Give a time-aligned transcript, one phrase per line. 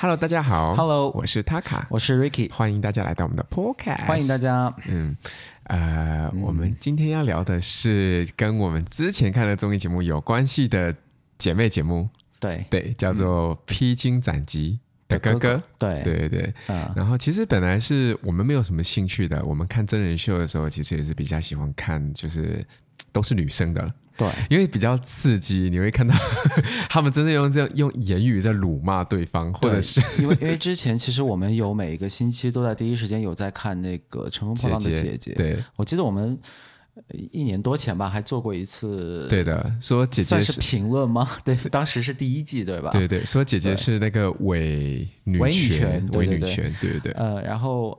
[0.00, 0.76] Hello，大家好。
[0.76, 4.06] Hello，我是 Taka，我是 Ricky，欢迎大家来到我们的 Podcast。
[4.06, 4.72] 欢迎大家。
[4.86, 5.16] 嗯，
[5.64, 10.94] 呃、嗯，我们今天要聊的是跟我们之前看的综艺节目有关系的
[11.36, 12.08] 姐妹节目。
[12.38, 15.56] 对对，叫做《披荆斩棘的哥哥》。
[15.80, 16.54] 对对对。
[16.94, 22.64] 然后其实本来是我们没有什么兴趣的，我们看真人秀的时候，其实也是比较喜欢看，就是
[23.10, 23.92] 都是女生的。
[24.18, 26.12] 对，因为比较刺激，你会看到
[26.90, 36.36] 他们真的用这样用言语在辱骂对方，或者是因为因为之前其实我们有每一个星期都在第一时间有在看那个《乘风破浪的姐姐》姐姐，对，我记得我们
[37.30, 41.30] 一年多前吧还做过一次，对的，说姐姐是评论吗？
[41.44, 42.90] 对，当时是第一季对吧？
[42.90, 47.96] 对对，说姐姐是那个伪女权，伪女权，对对对，呃，然后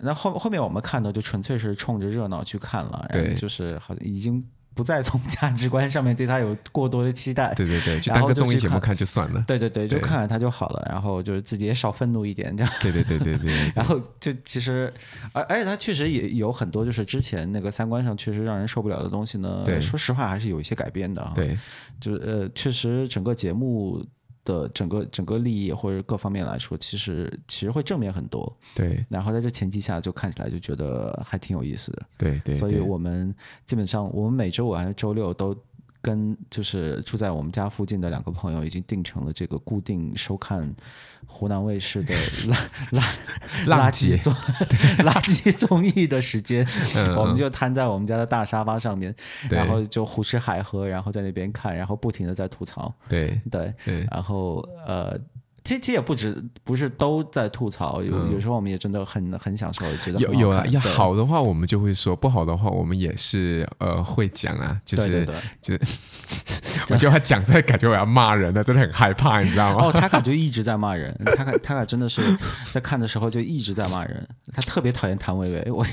[0.00, 4.44] 那后后面我们看的就纯粹是冲着热闹去看了，对，就是好像已经。
[4.74, 9.42] 不再从 价值观上面对他有过多的期待，对对对， 就当个综艺节目看就算了。
[9.46, 12.72] 对对对，就看看他就好了，然后就是自己也少愤怒一点，这样。
[12.82, 14.92] 对对对对对， 然后就其实，
[15.32, 19.62] 而而且他确实也有很多就是之前那个三观上确实让人受不了的东西呢。
[19.64, 21.32] 对，说实话还是有一些改变的。
[21.34, 21.56] 对，
[22.00, 24.04] 就是呃，确实整个节目。
[24.44, 28.54] 的整个整个利益或者各方面来说，其实其实会正面很多。
[28.74, 32.02] 对，然后在这前提下，就看起来就觉得还挺有意思的。
[32.18, 33.34] 对对，所以我们
[33.64, 35.56] 基本上我们每周五还是周六都
[36.04, 40.72] 跟就是住在我们家附近的两个朋友已经定成了这个固定收看。
[41.26, 42.14] 湖南卫视的
[42.46, 42.54] 垃
[42.92, 43.02] 垃
[43.66, 44.32] 垃圾综
[45.04, 46.64] 垃圾综艺的时间，
[46.96, 49.12] 嗯、我们就瘫在我们家的大沙发上面，
[49.48, 52.94] 然后就胡吃海喝，然后在那边看，然后不停的在吐槽。
[53.08, 53.74] 对对，
[54.10, 55.18] 然后呃。
[55.64, 65.34] 其实也不止，不是都在吐槽，有、嗯、有时候我们也真的很很享受，觉得有有啊，要好的话我们就会说，不好的话我们也是呃会讲啊，就是对。
[65.62, 65.80] 就是，
[66.92, 69.86] 我觉得他讲这感觉我要骂人了，真的很害怕，你知道吗？
[69.86, 72.20] 哦，他卡就一直在骂人，他卡他卡真的是
[72.70, 75.86] 在看的时候就一直在骂人，他特别讨厌谭维维，我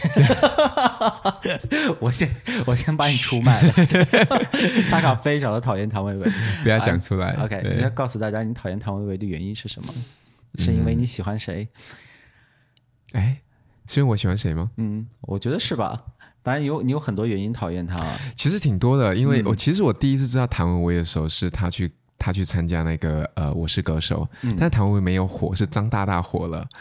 [1.99, 2.29] 我先
[2.65, 3.73] 我先把你出卖了，
[4.91, 6.29] 他卡非常的讨厌谭维维，
[6.63, 9.75] 不要讲出来、啊、，OK，你要告诉大家你讨厌谭维维的原因是。
[9.75, 9.93] 什么？
[10.57, 11.69] 是因为你喜欢谁？
[13.13, 14.71] 哎、嗯，是因为我喜欢谁吗？
[14.77, 16.03] 嗯，我觉得是吧。
[16.43, 17.97] 当然有，你有很多原因讨厌他。
[18.35, 26.67] 其实挺多的，因为我其实我第一次知道谭维维的时候，是他去他去参加那个呃《我是歌手》，嗯，但是谭维维没有火，是张大大火了。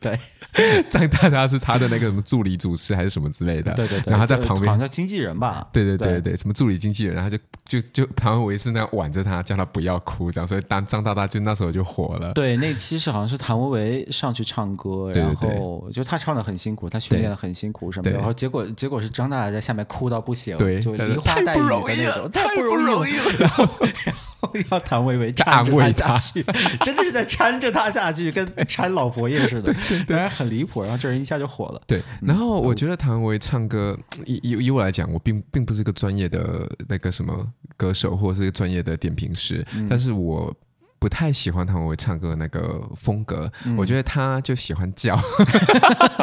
[0.00, 0.18] 对。
[0.88, 12.32] 张大大是他的那个什么助理主持还是什么之类的，对对对，然后他在旁边，好像经纪人吧，对对对对，对什么助理经纪人，然后就就就谭维维是那样挽着他，叫他不要哭，这样，所以当张大大就那时候就火了。
[12.32, 26.42] 对，那期是好像是谭维维上去唱歌，然后就他唱的很辛苦，他训练的很辛苦什么的，然后结果结果是张大大在下面哭到不行，对，就梨花带雨的那种，太不容易了，然后然后要谭维维搀着他下去，
[26.82, 29.74] 真的是在搀着他下去，跟搀老佛爷似的，
[30.06, 31.18] 对，很离谱，然后这人。
[31.18, 32.00] 一下就火了，对。
[32.22, 37.44] 然后我觉得谭维维唱歌，以以以我来讲，我并并不是一个专业的那个什么
[37.76, 40.54] 歌手，或者是一个专业的点评师，嗯、但是我。
[40.98, 45.16] 不太喜欢谭维维唱歌的那个风格，嗯，我觉得他就喜欢叫，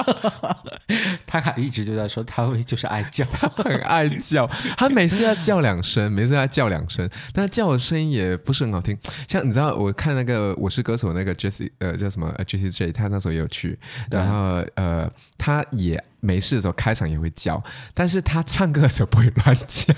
[1.25, 4.46] 他还一直就在说谭维维就是爱叫，他很爱叫，
[4.78, 8.97] 他每次要叫两声，每次要叫两声，但他叫的声音也不是很好听。
[9.28, 13.80] 像你知道，我看那个《我是歌手》那个 Jessie，呃，叫什么 Jessie J，他那时候也有去，
[14.12, 19.94] 然后呃，他也没事的时候开场也会叫，但是他唱歌的时候不会乱叫，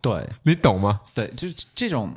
[0.00, 1.00] 对， 你懂吗？
[1.14, 2.12] 对，就是这种。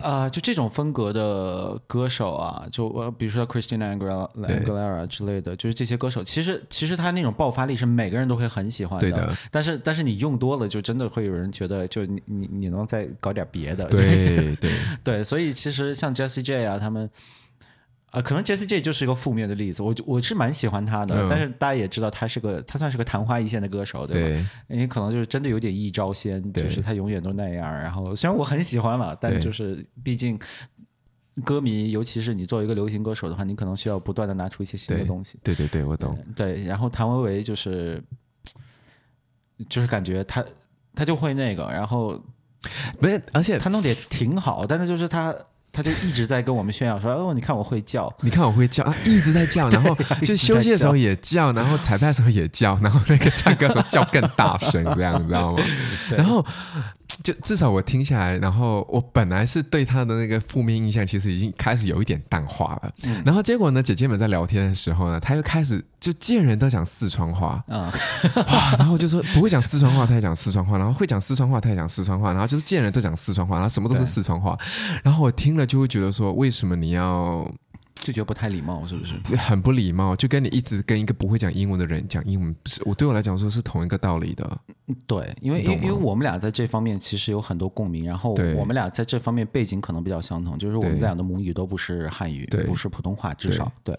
[0.00, 9.10] 啊、呃，就这种风格的歌手啊，就呃，比如说 Christina Aguilera 之类的，就是这些歌手，其实其实他那种爆发力是每个人都会很喜欢的。
[9.10, 9.34] 对的。
[9.50, 13.84] 但是但是你用多了，就真的会有人觉得，就你你你能再搞点别的。
[13.86, 14.70] 对对对，
[15.02, 15.24] 对。
[15.24, 17.10] 所以其实像 Jessie J 啊，他们。
[18.12, 24.46] 啊、呃，可能 Jessie J 就是一个负面的例子，我我是蛮喜欢他的，嗯，但是大家也知道他是个，他算是个昙花一现的歌手，对吧？
[24.68, 27.72] 对，因为可能就是真的有点一招鲜，就是他永远都那样。
[27.72, 30.38] 然后虽然我很喜欢了，但就是毕竟
[31.42, 35.38] 歌迷，尤其是你作为一个流行歌手的话，你可能需要不断的拿出一些新的东西。
[35.42, 36.22] 对对对，对，我懂。
[36.36, 38.04] 对，然后谭维维就是
[39.70, 40.44] 就是感觉他
[40.94, 42.22] 他就会那个，然后
[43.00, 45.34] 不是，而且他弄得也挺好，但是就是他。
[45.72, 55.62] 他就一直在跟我们炫耀说：“哦，你看我会叫，你看我会叫啊，一直在叫， 然后就休息的时候也叫，然后彩排的时候也叫，然后那个唱歌的时候叫更大声，这样你知道吗？
[56.14, 56.44] 然后
[57.22, 62.92] 就至少我听下来，然后我本来是对他的那个负面印象，其实已经开始有一点淡化了。
[63.04, 67.92] 嗯、然后结果呢，姐姐们在聊天的时候呢，他又开始就见人都讲四川话啊，
[68.34, 68.76] 嗯、哇！
[68.78, 72.32] 然后就说不会讲四川话，他也讲四川话；然后会讲四川话，他也讲四川话。
[72.32, 74.58] 然后就是见人都讲四川话，然后什么都是四川话。
[75.02, 77.46] 然后我听了就会觉得说，为什么你要？
[78.02, 79.14] 就觉得不太礼貌，是不是？
[79.36, 84.58] 很不礼貌，就跟你一直跟一个不会讲英文的人讲英文，不是我对我来讲说是同一个道理的。
[85.06, 93.98] 对，因为因为因为我们俩在这方面其实有很多共鸣，然后我们俩在这方面背景可能比较相同，就是我们俩的母语都不是汉语，对不是普通话，至少对。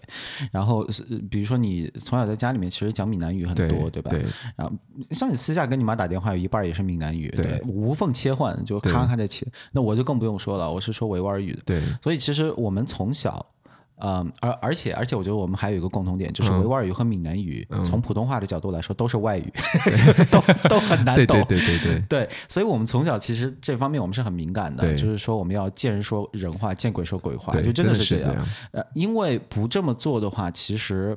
[0.52, 0.86] 然后
[1.30, 4.10] 比如说你从小在家里面其实讲闽南语很多，对，对吧？
[4.10, 4.24] 对。
[4.56, 4.72] 然后
[5.10, 7.32] 像你私下跟你妈打电话，有一半也是闽南语，
[7.66, 9.46] 无缝切换，就咔咔在切。
[9.72, 11.82] 那我就更不用说了，我是说维吾尔语的，对。
[12.02, 13.44] 所以其实我们从小。
[14.06, 19.50] 嗯，而而且而且，我觉得我们还有一个共同点，就是维吾尔语和闽南语，嗯、从普通话的角度来说，都是外语，
[19.86, 21.42] 嗯、都 都很难懂。
[21.48, 28.30] 对对对对对， 对，所以我们从小其实这方面我们是很敏感的，就是说我们要见人说人话，见鬼说鬼话，就真的是这样。
[28.30, 31.16] 这样呃，因为不这么做的话，其实。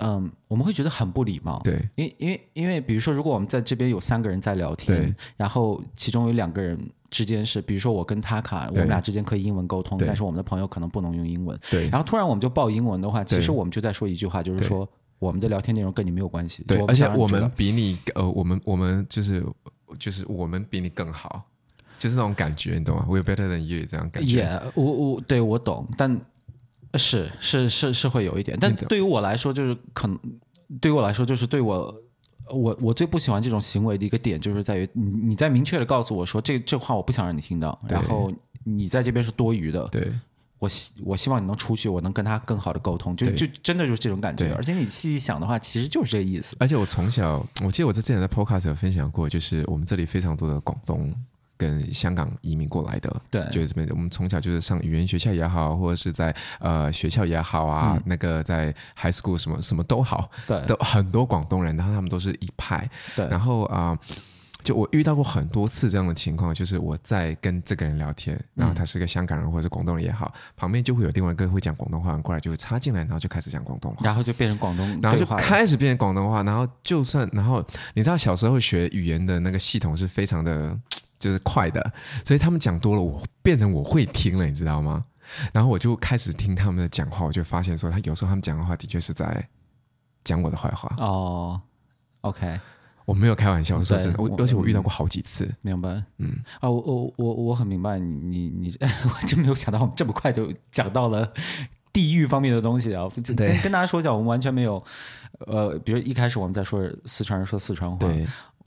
[0.00, 1.60] 嗯，我们会觉得很不礼貌。
[1.64, 6.78] 对，因因为因为比如说，如果我们在这边有三个人在聊天，对然后其中有两个人
[7.10, 11.58] 之间是，比如说我跟他卡，我们俩之间可以英文沟通，但是我们的朋友可能不能用英文。
[11.68, 16.62] 对，然后突然我们就报英文的话，其实我们就在说一句话，就是说我们的聊天内容跟你没有关系。
[16.68, 19.44] 对，而且我们比你呃，我们我们就是
[19.98, 21.42] 就是我们比你更好，
[21.98, 24.44] 就是那种感觉，你懂吗？We're better than you 这样感觉。
[24.44, 26.20] Yeah，我我对我懂，但。
[26.94, 30.18] 是是是是会有一点，但对于我来说，就是可能
[30.80, 32.02] 对于我来说，就是对我
[32.50, 38.32] 我我最不喜欢这种行为的一个点，就是在于你你在明确的告诉我说这这话我不想让你听到，然后
[38.64, 40.10] 你在这边是多余的，对
[40.58, 44.52] 我希我希望你能出去，我能跟他更好的沟通，就就真的就是这种感觉。
[44.54, 46.56] 而且你细细想的话，其实就是这个意思。
[46.58, 51.14] 而且我从小，我记得我在之前在 podcast 有分享过，就是我们这里非常多的广东。
[51.58, 53.86] 跟香港移民过来的，对，就是这边。
[53.90, 63.26] 我们从小就是上语言学校也好，或者是在呃学校也好啊，嗯、那个在 high school 什么什么都好，对，都很多广东人，然后他们都是一派，对。
[63.26, 64.16] 然后啊、呃，
[64.62, 77.64] 就我遇到过很多次这样的情况，就是我在跟这个人聊天，然后他是个香港人或者是广东人也好，嗯、旁边就会有另外一个会讲广东话过来，就会插进来，然后就开始讲广东话，然后就变成广东，然后就开始变成广东话，然后就算然后
[77.94, 80.78] 你知道小时候学语言的那个系统是非常的。
[81.18, 81.92] 就是快的，
[82.24, 85.04] 所以他们讲多了，我变成我会听了，你知道吗？
[85.52, 89.46] 然后我就开始听他们的讲话，我就发现说，他有时候他们讲的话的确是在
[90.24, 90.90] 讲我的坏话。
[90.98, 91.60] 哦
[92.22, 92.58] ，OK，
[93.04, 95.54] 我没有开玩笑，说真的，我而且我遇到过好几次。
[95.60, 101.30] 明白，嗯，啊，我我我我很明白你你你， 我真没有想到我们这么快就讲到了
[101.92, 103.06] 地域方面的东西啊。
[103.36, 104.82] 跟跟大家说一下，我们完全没有，
[105.40, 107.98] 呃，比如一开始我们在说四川人说四川话。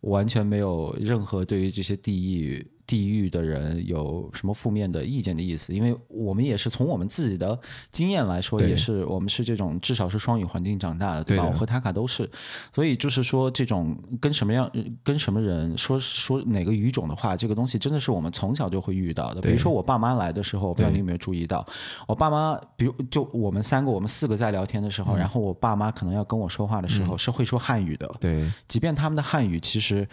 [0.02, 7.58] 完全没有任何对于这些地域地域的人有什么负面的意见的意思，因为我们也是从我们自己的
[7.90, 11.46] 经验来说，也是我们是这种至少是双语环境长大的，对吧？
[11.48, 12.30] 我和塔卡都是，
[12.74, 14.70] 所以就是说这种跟什么样
[15.06, 19.40] 跟什么人说说哪个语种的话，这个东西真的是我们从小就会遇到的。
[19.40, 21.66] 比如说我爸妈来的时候，我不知道你有没有注意到，
[22.10, 30.06] 我爸妈，比如就我们三个我们四个在聊天的时候，然后我爸妈可能要跟我说话的时候是会说汉语的，对，即便他们的汉语其实。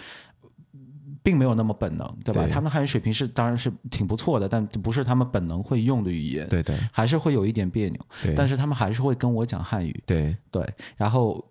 [1.29, 2.43] 并没有那么本能，对吧？
[2.43, 8.01] 对，他们的汉语水平是当然是挺不错的，但不是他们本能会用的语言，对对，还是会有一点别扭。
[8.23, 10.67] 对，但是他们还是会跟我讲汉语，对对。
[10.97, 11.45] 然后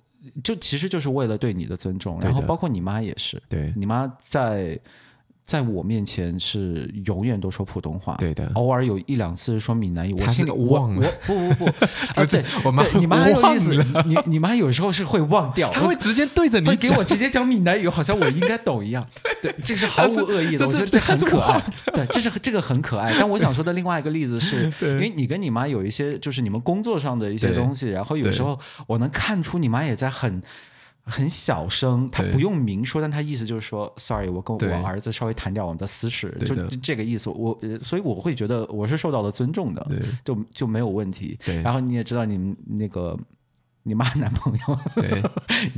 [0.43, 4.79] 就其实就是为了对你的尊重，然后包括你妈也是，对，你妈在。
[5.47, 11.71] 在我面前是永远都说普通话，对的，偶尔有一两次说闽南语，我心里忘了，不不不，
[12.15, 13.73] 而且 我妈，你妈很有意思，
[14.05, 19.07] 你你妈有时候是会忘掉，她会直接对着你，会给我直接讲闽南语，好像我应该懂一样，
[19.41, 21.63] 对，这是毫无恶意的，我觉得这很可爱，
[21.93, 23.15] 对，这是这个很可爱。
[23.17, 30.43] 但我想说的另外一个例子是， 因为你跟你妈有一些就是你们工作上的一些东西，然后有时候我能看出你妈也在很。
[31.07, 37.29] 很小声，他不用明说，但他意思就是说，sorry，我跟我儿子稍微谈点我们的私事，就这个意思。
[37.29, 39.87] 我所以我会觉得我是受到了尊重的，
[40.23, 41.37] 就就没有问题。
[41.63, 43.17] 然后你也知道，你那个
[43.83, 44.79] 你妈男朋友，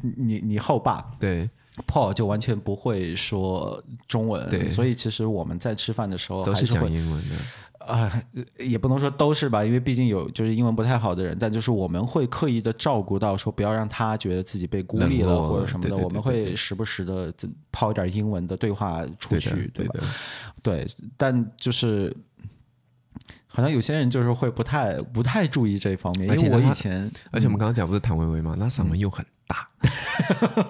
[0.00, 1.50] 你你你后爸，对
[1.86, 7.34] ，Paul 就完全不会说中文，所以其实我们在吃饭的时候都是讲英文的。
[7.88, 8.22] 啊，
[8.58, 17.32] 也不能说都是吧，因为毕竟有就是英文不太好的人，但就是我们会刻意的照顾到，说不要让他觉得自己被孤立了或者什么的，我们会时不时的
[17.72, 20.04] 抛一点英文的对话出去，对吧？
[20.62, 22.14] 对，但就是
[23.46, 29.66] 好像有些人就是会不太不太注意这方面，因为我以前，而且我们刚刚讲不是谭维维吗，那嗓门又很大，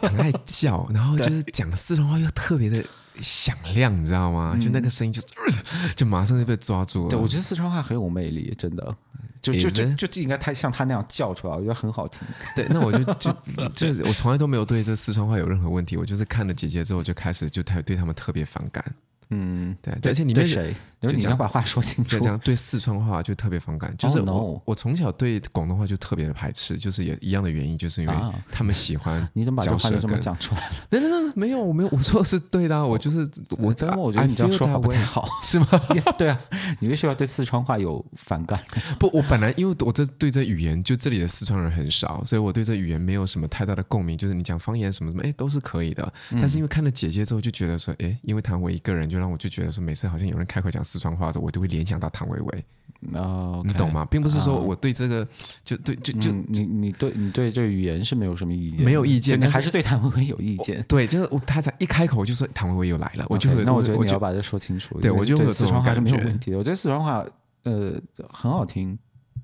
[0.02, 2.84] 很爱叫，然后就是讲四川话又特别的。
[3.20, 4.52] 响亮，你知道吗？
[4.54, 5.28] 嗯、就那个声音就，就
[5.96, 7.10] 就马上就被抓住了。
[7.10, 8.96] 对，我觉得四川话很有魅力，真的。
[9.40, 12.26] 就就就就，就应该他像他那样叫出来，我觉得很好听。
[12.56, 13.32] 对，那我就 就
[13.70, 18.84] 就我从来都没有对这四川话有任何问题，我就是看了姐姐之后就开始就太对他们特别反感。
[19.30, 20.75] 嗯，对，而且里面谁？
[21.00, 22.18] 就你要把话说清楚。
[22.18, 28.14] 这样对四川话就特别反感，就是我我从小对广东话就特别的排斥，就是也一样的原因，就是因为
[28.50, 29.26] 他们喜欢。
[29.32, 30.70] 你怎么把这话就这么讲出来？
[30.90, 33.20] 那那那没有，我没有，我说的是对的，我就是
[33.50, 35.66] 我，我觉得你这样说话不太好， 是吗？
[36.18, 36.40] 对啊，
[36.80, 38.58] 你为什么要对四川话有反感？
[38.99, 44.18] 不，我本来因为我这对这语言，就这里的四川人很少，所以我对这语言没有什么太大的共鸣。
[44.18, 46.12] 就是你讲方言什么什么，哎，都是可以的。
[46.32, 51.68] 但是因为看了姐姐之后，就觉得说，哎，因为谈我一个人，就让我就觉得说，每次好像有人开口讲四川话的时候，我都会。
[51.68, 52.64] 联想到唐维维，
[53.12, 54.02] 哦，你懂吗？
[54.10, 55.28] 并不是说我对这个
[55.62, 60.82] 就对就就你你对你对这个语言是没有什么意见，没有意见，你还是对谭维维有意见。
[60.88, 64.98] 对，就是他才一开口就说谭维维又来了，我就那我觉得你要把这说清楚。
[64.98, 67.22] 对我就会有四川话是没有问题的，我觉得四川话
[67.64, 68.98] 呃很好听，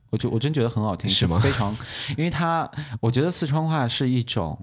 [0.08, 1.38] 我就我真觉得很好听，是吗？
[1.40, 1.76] 非常，
[2.16, 2.66] 因为他
[3.00, 4.58] 我觉得四川话是一种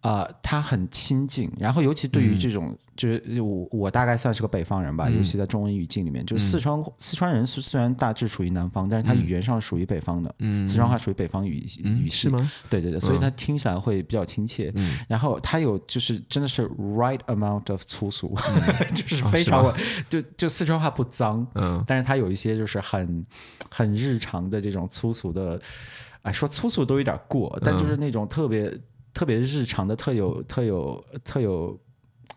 [0.00, 2.76] 啊，他很亲近，然后尤其对于这种。
[2.96, 12.50] 就是我我大概算是个北方人吧，尤其在中文语境里面，就是四川四川人虽虽然大致属于南方，但是他语言上属于北方的，嗯四川话属于北方语语系吗？
[12.68, 14.70] 对对对，所以他听起来会比较亲切。
[15.08, 18.36] 然后他有就是真的是 right amount of 粗俗，
[18.94, 19.74] 就是非常
[20.06, 23.24] 就就四川话不脏，嗯，但是他有一些就是很
[23.70, 25.58] 很日常的这种粗俗的，
[26.20, 28.70] 哎，说粗俗都有点过，但就是那种特别
[29.20, 31.78] 特别日常的，特有特有特有。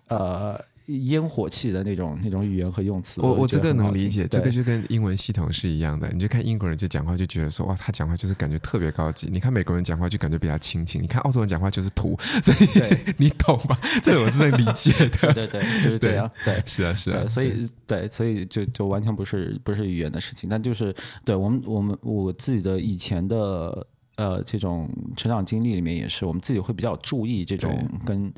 [0.10, 6.10] 呃，烟火气的那种那种语言和用词，我我这个能理解，这个就跟英文系统是一样的。
[6.12, 9.30] 你就看英国人就讲话就觉得说哇，他讲话就是感觉特别高级。
[9.32, 11.02] 你看美国人讲话就感觉比较亲情。
[11.02, 13.80] 你看澳洲人讲话就是土， 所以对你懂吧？
[14.04, 15.34] 这个我是在理解的。
[15.34, 16.30] 对对，就是这样。
[16.44, 17.26] 对，是啊是啊。
[17.30, 28.34] 所以对，所以就就完全不是不是语言的事情，但就是对我们我们我自己的以前的呃这种成长经历里面也是，我们自己会比较注意这种跟。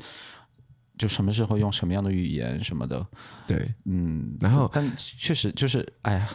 [0.98, 3.06] 就什么时候用什么样的语言什么的，
[3.46, 6.26] 对，嗯，然后但确实就是，哎呀，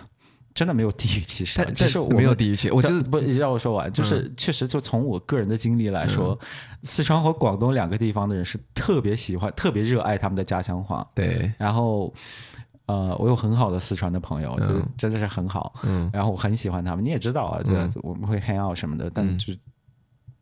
[0.54, 6.40] 真的没有地域歧视，但是我没有地域歧视，我就是不让我说完，就是确实就从我个人的经历来说，
[6.84, 12.14] 四川和广东两个地方的人是特别喜欢、特别热爱他们的家乡话，对，然后
[12.92, 14.66] 呃，我有很好的四川的朋友，就
[14.98, 19.54] 真的是很好，嗯，然后我很喜欢他们，你也知道啊，对，我们会 hang out 什么的，但就。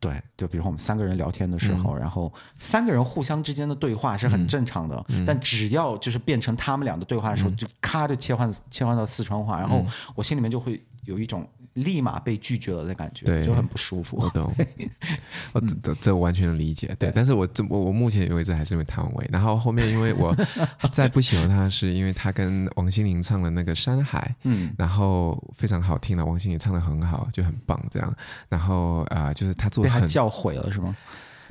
[0.02, 11.46] 对，就比如说我们三个人聊天的时候，嗯、然后三个人互相之间的对话是很正常的，嗯、但只要就是变成他们俩的对话的时候，嗯、就咔就切换切换到四川话，然后我心里面就会有一种。
[11.74, 14.18] 立马被拒绝了的感觉，对，就很不舒服。
[14.18, 14.54] 我懂，
[15.54, 16.96] 我这这完全能理解。
[17.00, 20.36] 对，但是我这我我目前为止还是因为谭维，然后后面因为我
[20.92, 28.14] 再不喜欢他，是因为他跟王心凌唱的那个《山海》，嗯，然后非常好听了，王心凌唱的很好，就很棒这样。
[28.50, 30.96] 然后啊，就是他做的很教毁了，是吗？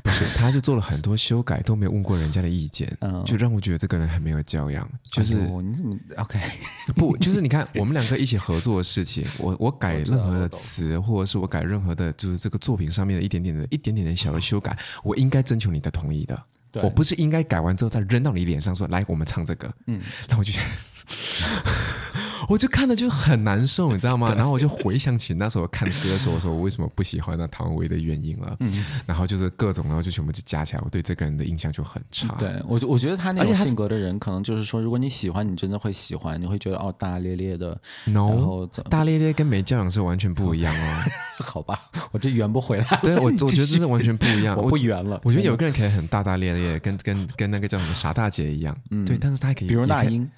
[0.08, 4.88] 不是，他就做了很多修改，都没有问过人家的意见，嗯、就让我觉得这个人很没有教养。
[5.12, 6.40] 就是、哎、你怎么 OK？
[6.96, 14.74] 不，就是你看我们两个一起合作的事情，我我改任何的词，或者是我改任何的，就是这个作品上面的一点点的一点点的小的修改，
[15.04, 16.42] 我应该征求你的同意的。
[16.82, 19.70] 我不是应该改完之后再扔到你脸上说，来，我们唱这个。
[19.86, 20.66] 嗯，然后我就觉得。
[22.48, 24.34] 我就看了就很难受， 你知道吗？
[24.34, 28.56] 然后我就回想起那时候看歌的时候，我说我为什么不喜欢那唐薇的原因了。
[28.60, 32.34] 嗯，然后就是各种，然后就全部就加起来，我对这个人的印象就很差。
[32.38, 37.78] 对我，我觉得他那种性格的人，可能就是说，如果你喜欢，你真的会喜欢，你会觉得哦，大大咧咧的。
[38.06, 41.04] No，大咧咧跟没教养是完全不一样哦。
[41.44, 41.78] 好吧，
[42.12, 42.84] 我这圆不回来。
[43.02, 44.56] 对我，我觉得这是完全不一样。
[44.56, 45.20] 我不圆了。
[45.24, 48.76] 我觉得有个人可以很大大咧咧，跟跟跟那个叫什么傻大姐一样。
[48.90, 50.28] 嗯，对，但是他可以，比如那英。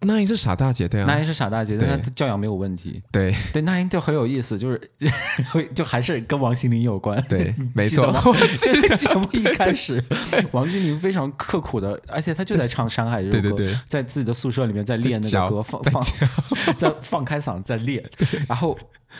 [0.00, 3.02] 那英是傻大姐，对啊，那英是傻大姐，但她教养没有问题。
[3.10, 3.34] 对。
[3.52, 4.80] 对，那英就很有意思，就是
[5.50, 7.20] 会就还是跟王心凌有关。
[7.28, 8.12] 对， 没错。
[8.56, 10.02] 这个节目一开始，
[10.52, 16.02] 王心凌非常刻苦的，而且她就在唱《山海》这首歌，在自己的宿舍里面在练那个歌，放放
[16.76, 18.04] 在放开嗓在练，
[18.48, 18.76] 然后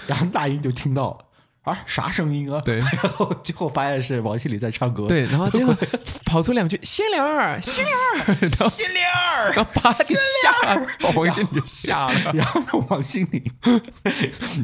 [0.06, 1.18] 然后那英就听到。
[1.66, 2.62] 啊，啥声音啊？
[2.64, 5.08] 对， 然后最后发现是王心凌在唱歌。
[5.08, 5.76] 对，然后结果
[6.25, 12.32] 跑出两句“心灵儿， 心灵儿，心灵儿”，然后把他给吓了，把王心凌给吓了。
[12.32, 13.42] 然后呢，王心凌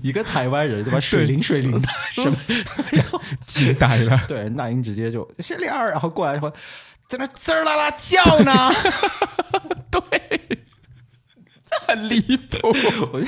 [0.00, 1.00] 一个台湾人对吧？
[1.00, 2.37] 水灵水灵的，什么？
[2.92, 4.25] 然后惊呆了。
[4.28, 6.52] 对，那英直接就“心灵儿”，然后过来说，
[7.09, 8.52] 在那滋啦啦叫呢。
[9.90, 10.38] 对，
[11.68, 12.59] 这很离谱。
[13.12, 13.21] 我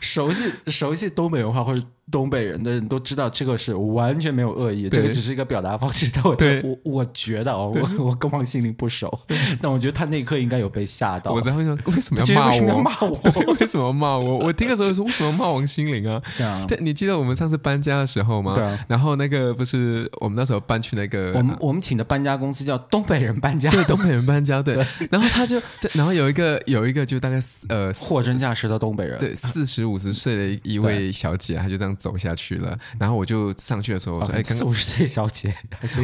[0.00, 1.82] 熟悉熟悉东北文化或者。
[2.10, 6.10] 东北人的人都知道，这个是完全没有恶意，这个只是一个表达方式。
[6.12, 9.20] 但我我我觉得哦，我我跟王心凌不熟，
[9.60, 11.32] 但我觉得他那一刻应该有被吓到。
[11.32, 12.68] 我在会想，为什么要骂我？
[12.68, 13.20] 要骂我？
[13.60, 14.38] 为什么要骂我？
[14.38, 16.20] 我听的时候说，为什么要骂王心凌啊？
[16.36, 16.66] 对啊。
[16.80, 18.54] 你记得我们上次搬家的时候吗？
[18.54, 18.84] 对啊。
[18.88, 24.74] 然后那个不是我们那时候搬去那个，我们我们请的搬家公司叫东北人搬家，对，东北人搬家，对。
[25.10, 25.60] 然后他就，
[25.92, 32.76] 然后有一个有一个就大概呃货真价实的东北人，对，四十五十岁的一位小姐，她就这样走下去了。
[32.98, 35.54] 然后我就上去的时候，我说：“哎，刚刚五十岁小姐，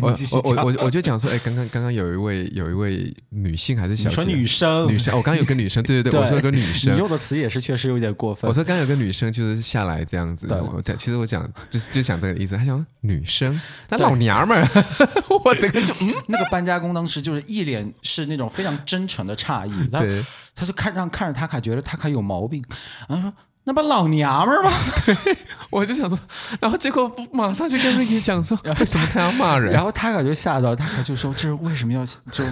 [0.00, 0.14] 我
[0.44, 4.14] 我我我就讲说，哎，刚刚刚刚有一位有一位女性还是小姐？
[4.14, 8.48] 说女生，女生，我刚刚有个女生，对对对， 我说有个女生，你用的词也是确实有点过分。
[8.48, 10.46] 我说刚刚有个女生就是下来这样子，
[10.84, 12.56] 对，其实我讲就是就讲这个意思。
[12.56, 14.68] 她讲女生，那老娘们儿，
[15.44, 20.24] 我整个就嗯，那个搬家工当时就是一脸是那种非常真诚的诧异，对，
[20.54, 22.64] 他就看让看着他卡，觉得他卡有毛病，
[23.08, 23.34] 然后说。
[23.68, 24.72] 那不老娘们儿吗？
[25.04, 25.36] 对，
[25.68, 26.18] 我就想说，
[26.58, 29.70] 然后结果马上就跟瑞妮讲说，为什么他要骂人？
[29.70, 32.42] 然后他感觉吓到，他就说，这是为什么要就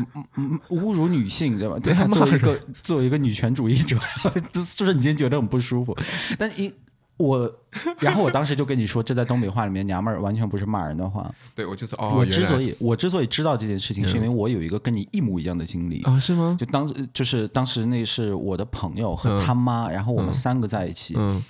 [0.68, 1.78] 侮辱女性，对吧？
[1.82, 3.96] 对他作为一个作为一个女权主义者，
[4.52, 5.96] 就瞬间觉得很不舒服。
[6.38, 6.70] 但一。
[7.18, 7.50] 我，
[7.98, 11.32] 然后我当时就跟你说，这在东北话里面，娘们儿完全不是骂人的话。
[11.54, 12.14] 对，我就是哦。
[12.18, 16.18] 我之所以我之所以知道这件事情，是因为我有一个跟你一模一样的经历啊？
[16.18, 16.54] 是吗？
[16.60, 21.42] 就当就是当时那是我的朋友和他妈，然后我们三个在一起，嗯，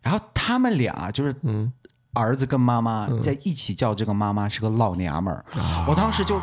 [0.00, 1.70] 然后他们俩就是嗯，
[2.14, 5.44] 儿子跟妈妈在一起叫这个妈妈是个老娘们儿，
[5.86, 6.36] 我当时就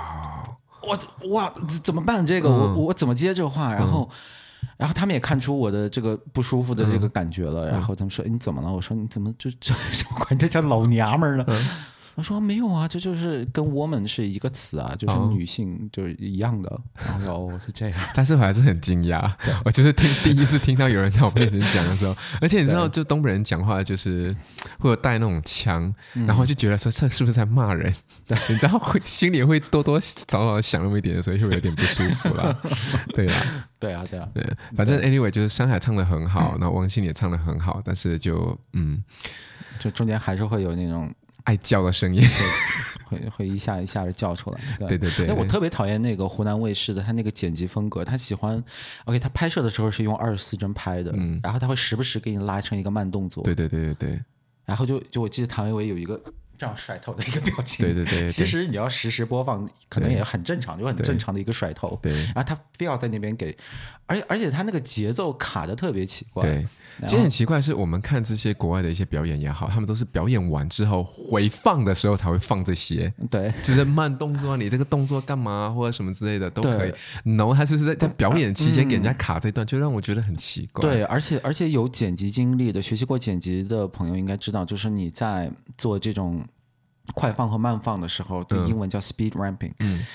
[0.84, 2.24] 我哇怎么办？
[2.24, 3.74] 这个我我怎么接这话？
[3.74, 4.08] 然后。
[4.80, 9.74] 然后他们也看出我的这个不舒服的这个感觉了，嗯、然后他们说：“哎，你怎么了？”我说：“你怎么就这
[10.16, 11.46] 管这叫老娘们儿了？”
[12.20, 16.82] 嗯我说没有啊，这就是跟 woman 是一个词啊，就是女性就是一样的。
[16.96, 19.32] 然后哦，是这样， 但是我还是很惊讶。
[19.64, 24.36] 我就是听第一次听到有人在我面前讲的时候，而且你知道，就东北人讲话就是
[24.80, 25.94] 会有带那种腔，
[26.28, 27.94] 然后就觉得说这是不是在骂人？
[28.50, 32.54] 你知道会心里会多多少少想那么一点，所以会有点不舒服啦。
[33.16, 33.46] 对啊，
[33.80, 34.46] 对啊，对啊，对。
[34.76, 39.02] 反正 anyway 就是山海唱的很好， 那王心也唱的很好，但是就嗯，
[39.80, 41.10] 就中间还是会有那种。
[41.50, 42.22] 爱叫的声音
[43.10, 45.26] 会会会一下一下的叫出来，对对对。
[45.26, 48.64] 那我特别讨厌那个湖南卫视的他那个剪辑风格，他喜欢
[49.06, 54.22] ，OK，他拍摄的时候是用二十四帧拍的，嗯，然后他会时不时给你拉成一个慢动作，对对对对对。
[54.64, 56.22] 然后就就我记得唐维维有一个
[56.56, 58.30] 这样甩头的一个表情，对对 对。
[58.30, 62.14] 其实你要实时播放，可能也很正常，就很正常的一个甩头，对。
[62.26, 63.58] 然后他非要在那边给，
[64.06, 66.68] 而且而且他那个节奏卡的特别奇怪，对。
[67.08, 76.94] 其实很奇怪，是我们看这些国外的一些表演也好，他们都是表演完之后回放的时候才会放这些，对，就是慢动作，你这个动作干嘛或者什么之类的都可以。
[77.24, 80.82] No，他就是在在表演期间给人家卡这段，就让我觉得很奇怪。
[80.82, 86.44] 对，而且而且有剪辑经历的、学习过剪辑的朋友应该知道，就是你在做这种
[87.14, 89.72] 快放和慢放的时候，的英文叫 speed ramping。
[89.80, 90.06] 嗯。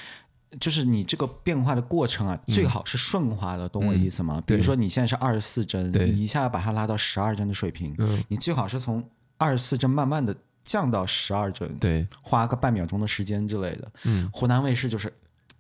[0.61, 4.43] 就是你这个变化的过程啊，最好是顺滑的，懂我意思吗？
[4.47, 7.95] 比如说你现在是二十四帧，你一下把它拉到十二帧的水平，
[8.29, 9.03] 你最好是从
[9.39, 13.93] 二十四帧慢慢的降到十二帧，对，花个半秒钟的时间之类的。
[14.05, 15.13] 嗯，湖南卫视就是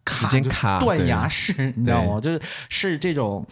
[0.04, 2.20] 卡，卡断崖式，你知道吗？
[2.20, 3.46] 就是是这种。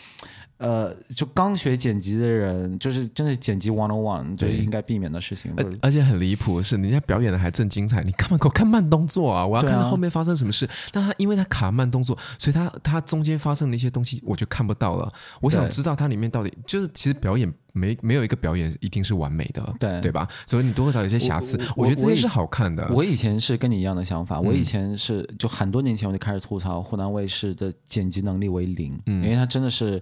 [0.63, 5.53] 呃，就刚学剪辑的人，就是真的剪辑 one on one，就应该避免的事情。
[5.57, 9.45] 而而且很离谱的是，人家表演的还正精彩，你干嘛给我看慢动作啊？
[9.45, 10.69] 我要看到后面发生什么事。
[10.93, 15.13] 但他因为他卡慢动作，所以他他中间发生的一些东西我就看不到了。
[15.41, 20.29] 我想知道它里面到底就是，其实表演没没有一个表演一定是完美的，对对吧？
[20.47, 22.89] 所以你多多少少有些瑕疵，我，觉得这些是好看的。
[22.95, 30.01] 我以前是跟你一样的想法，我以前是就很多年前我就开始吐槽湖南卫视的剪辑能力为零，嗯，因为他真的是。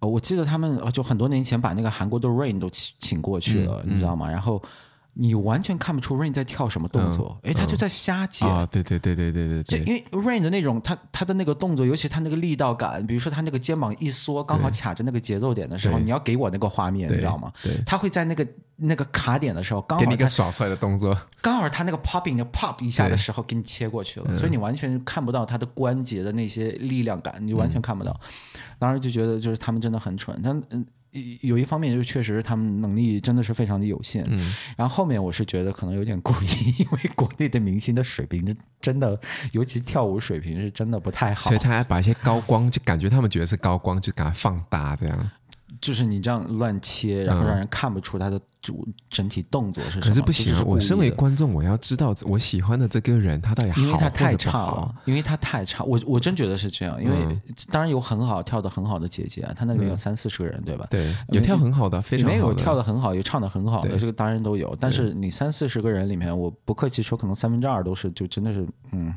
[0.00, 4.30] 我记得他们就很多年前把那个韩国的 Rain 都请请过去了，你知道吗？
[4.30, 4.60] 然后
[5.20, 8.48] 你完全看不出 Rain 在跳什么动作，哎、嗯，他就在瞎剪。
[8.48, 9.78] 啊、哦，对对对对对对对。
[9.80, 17.52] 因为 Rain 的那种他他的那个动作，尤其他那个力道感，比如说他那个肩膀一缩，刚好卡着那个节奏点的时候，你要给我那个画面，你知道吗？
[17.62, 28.12] 对，他会在那个那个卡点的时候，刚好给你一个耍帅的动作，刚好他那个 popping 的 pop 一下的时候给你切过去了，对所以你完全看不到他的关节的那些力量感，你完全看不到。
[28.12, 30.40] 嗯当时就觉得，就是他们真的很蠢。
[30.42, 30.82] 但嗯，
[31.40, 34.24] 有一方面就确实他们能力真的是非常的有限。
[34.28, 39.18] 嗯，然后后面我是觉得可能有点故意， 因为国内的明星的水平真的，
[39.52, 41.40] 尤其跳舞水平是真的不太好。
[41.40, 45.30] 所以他还把一些高光，就感觉他们觉得是高光，就给它放大这样。
[45.80, 50.02] 就是你这样乱切，然后让人看不出他的主整体动作是什么。
[50.02, 50.62] 可是不行啊！
[50.66, 55.82] 我身为观众，我要知道我喜欢的这个人他到底好，因为他太差了，因为他太差。
[55.84, 57.40] 我我真觉得是这样，因为、嗯、
[57.70, 60.86] 当然有很好跳的很好的姐姐啊，她那里面有三四十个人，对吧？
[60.90, 64.76] 对，有跳很好的，非常好的，里面有跳的很好，有唱的很好的，这个当然都有。
[64.78, 69.14] 但是你三四十个人里面，我不客气说，可能三分之二都是就真的是嗯，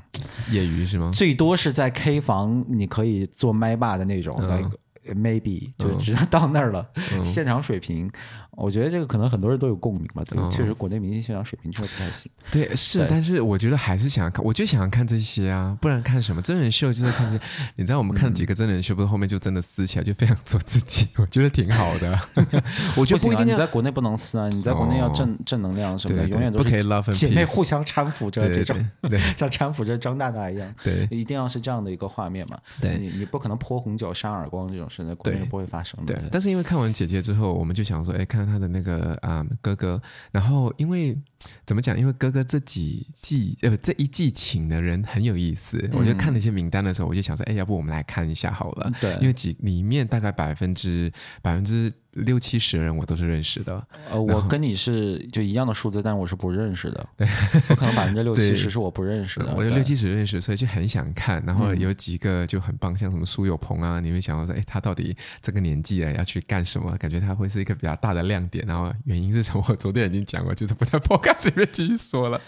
[0.49, 1.11] 业余是吗？
[1.13, 4.37] 最多是在 K 房你可以做麦霸的那种。
[4.39, 4.71] 嗯
[5.09, 8.09] maybe 就只能到那儿了，嗯、现场水平。
[8.55, 12.31] 我觉得这个可能很多人都有共鸣吧，对，确实国内明星现场水平确实不太行。
[12.51, 17.43] 对，是，但是我觉得还是想要看，我就想要看这些啊，不然看什么真人秀就是看这些。
[17.75, 22.19] 你知道我们看几个真人秀，不是后面就真的撕起来，就非常做自己，我觉得挺好的。
[22.95, 32.57] 我觉得不一定要你在国内不能撕啊，你在国内要正正能量什么的，永远都是姐妹互相搀扶着这种，对， 像搀扶着张大大一样，对，一定要是这样的一个画面嘛。
[32.79, 36.13] 对，你你不可能泼红酒、扇耳光这种事，在国内不会发生的。
[36.13, 38.42] 对，但是因为看完姐姐之后，我们就想说，哎，看。
[38.45, 40.01] 他的那个啊、嗯、哥哥，
[40.31, 41.17] 然后因为
[41.65, 41.97] 怎么讲？
[41.97, 48.91] 因为哥哥这几季呃这一季请的人很有意思，嗯、我就看那些名单的时候，我就想说，哎，要不我们来看一下好了。
[48.99, 51.91] 对，因为几里面大概百分之百分之。
[52.13, 57.07] 六七十人我都是认识的，呃，我跟你是就一样的数字，但我是不认识的。
[57.17, 57.27] 对，
[57.69, 59.53] 我可能百分之六七十是我不认识的。
[59.55, 61.43] 我有六七十认识，所以就很想看。
[61.45, 66.95] 然后有几个就很棒，像什么苏有朋啊，你会想到说，哎，他到底这个年纪了要去干什么？
[66.97, 68.63] 感觉他会是一个比较大的亮点。
[68.67, 69.65] 然后原因是什么？
[69.67, 72.39] 我昨天已经讲过，就是不在 Podcast 里面继续说了。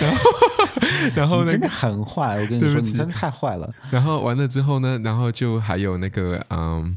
[0.00, 0.30] 然后，
[1.14, 1.52] 然后呢？
[1.52, 3.70] 真的很坏，我跟你说，你真的太坏了。
[3.90, 4.98] 然后完了之后呢？
[5.04, 6.96] 然后就还有那个嗯。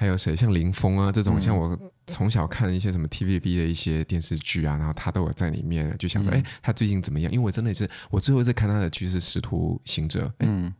[0.00, 7.30] 还有谁像林峰啊这种，像我从小看一些什么 TVB 的一些电视剧啊，然后他都有在里面，就想说，哎，他最近怎么样？
[7.30, 10.70] 因为我真的是我最后一次看他的剧是《使徒行者》，嗯，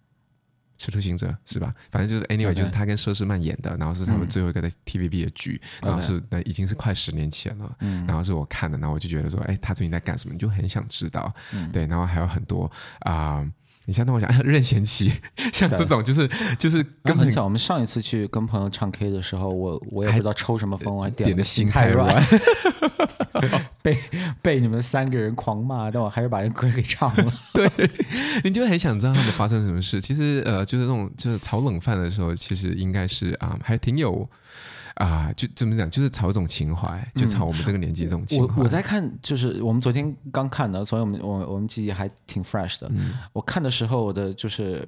[0.83, 1.74] 《使徒行者》是吧？
[1.90, 7.76] 反正就是 anyway，就是他跟佘诗曼演的，然后是他们最后一个在 TVB 的剧，然后是那已经是快十年前了，
[8.09, 10.33] 然后是我看的，然后我就觉得说，哎，他最近在干什么？
[10.33, 11.30] 你就很想知道，
[11.74, 13.46] 对，然后还有很多啊。
[13.87, 15.11] 你像那我讲 任贤齐，
[15.53, 22.21] 像这种就是就是根本像我们上一次去跟朋友唱 K 的时时候，我我也不知道抽什么风，我还点的心太软，
[23.81, 23.97] 被
[24.43, 27.33] 被你们三个人狂骂，但我还是把那歌给唱了。
[27.53, 27.71] 对，
[28.43, 30.01] 你就很想知道他们发生什么事。
[30.01, 34.29] 其实呃，就是那种就是炒冷饭的时候，其实应该是啊，还挺有。
[35.01, 38.55] 啊，就怎么讲，就是炒一种情怀，就炒我们这个年纪这种情怀。
[38.59, 42.87] 我我在看，就是我们昨天刚看的，所以我们我我们记忆还挺 fresh 的。
[42.95, 44.87] 嗯、我看的时候，我的就是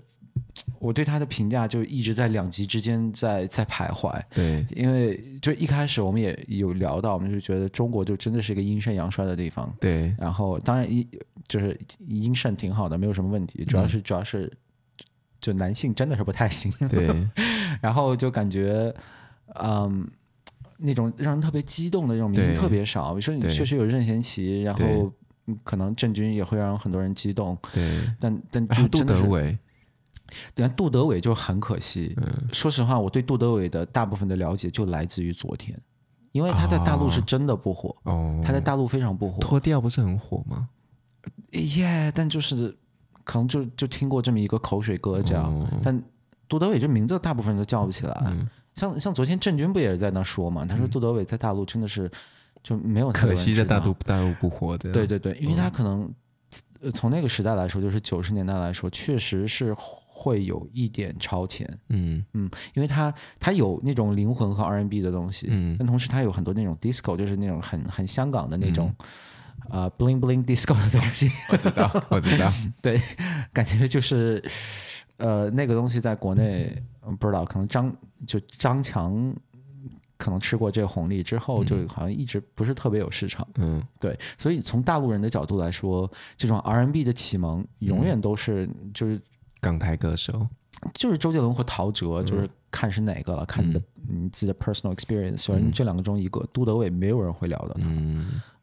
[0.78, 4.22] 我对他的评价就一直在两极之间在在徘徊。
[4.34, 9.74] 对，因为就一开始我们也有聊到，我们就觉得中国就真的是一个阴盛阳衰的地方。
[9.80, 11.08] 对，然后当然一
[11.48, 11.74] 就是
[12.06, 14.52] 阴盛挺好的，没有什么问题，主要是、嗯、主要是
[15.40, 16.70] 就男性真的是不太行。
[16.86, 17.08] 对，
[17.80, 18.94] 然后就感觉。
[19.60, 20.08] 嗯，
[20.78, 23.10] 那种让人特别激动的那种明星特别少。
[23.10, 25.12] 比如说，你确实有任贤齐，然后
[25.62, 27.56] 可能郑钧也会让很多人激动。
[27.72, 29.58] 对，但但就杜德伟，
[30.54, 32.14] 对，杜德伟就很可惜。
[32.16, 35.78] 嗯，说实话，我对杜德伟的大部分的了解就来自于昨天，
[36.32, 37.94] 因为他在大陆是真的不火。
[38.04, 39.38] 哦，他在大陆非常不火。
[39.38, 40.68] 脱掉不是很火吗？
[41.52, 42.76] 耶，但就是
[43.24, 45.68] 可能就就听过这么一个口水歌这样。
[45.82, 46.02] 但
[46.52, 48.32] 杜德伟这名字大部分人都叫不起来。
[48.74, 50.66] 像像昨天郑钧不也是在那说嘛？
[50.66, 52.10] 他说杜德伟在大陆真的是
[52.62, 54.92] 就没有可惜在大陆大陆不活的。
[54.92, 56.12] 对对对，因为他可能
[56.92, 61.66] 从那个时代来说，就是九十年代来说，确实是会有一点超前。
[61.88, 63.10] 嗯嗯，因为他
[63.40, 68.94] 他有那种灵魂和 R&B 的东西，嗯，但同时他有很多那种 disco，就是那种很很香港的那种
[69.70, 71.30] 啊 bling bling disco 的东西。
[71.50, 73.00] 我知道，我知道， 对，
[73.54, 74.42] 感觉就是。
[75.16, 76.82] 呃，那个东西在国内
[77.18, 77.94] 不知道，可能张
[78.26, 79.34] 就张强
[80.16, 83.46] 可能吃过这个红利之后，就好像一直不是特别有市场。
[83.56, 89.20] 嗯，对，所以从大陆人的角度来说，这种 R&B 的启蒙永远都是就是
[89.60, 90.46] 港台歌手，
[90.94, 97.88] 就是周杰伦和陶喆，就是看是哪个了，看你的你自己的 personal experience，反正这两个中一个，杜德伟没有人会聊到他，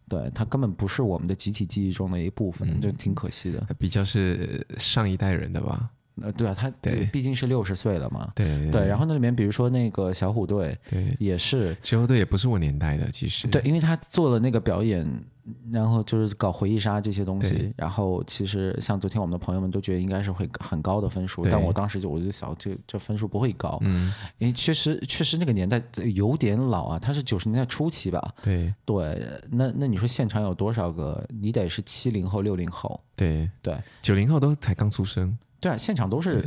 [0.07, 3.61] 对他根本不是我们的集体记忆中的一部分，就挺可惜的。
[3.77, 5.89] 比较是上一代人的吧。
[6.21, 8.31] 呃，对啊，他对毕竟是六十岁了嘛。
[8.35, 8.87] 对对，对。
[8.87, 13.47] 然后那里面，比如说那个小虎队，对，也是小虎队也不是我年代的，其实。
[13.47, 15.07] 对，因为他做了那个表演，
[15.71, 25.81] 然后就是搞回忆杀这些东西，然后其实像昨天我们的朋友们都觉得应该是会很高的分数，但我当时就我就想，这这分数不会高，嗯，因为确实确实那个年代
[26.13, 28.33] 有点老啊，他是九十年代初期吧？
[28.41, 31.25] 对对，那那你说现场有多少个？
[31.29, 35.37] 你得是七零后、六零后，对对，九零后都才刚出生。
[35.59, 36.41] 对啊，现场都是，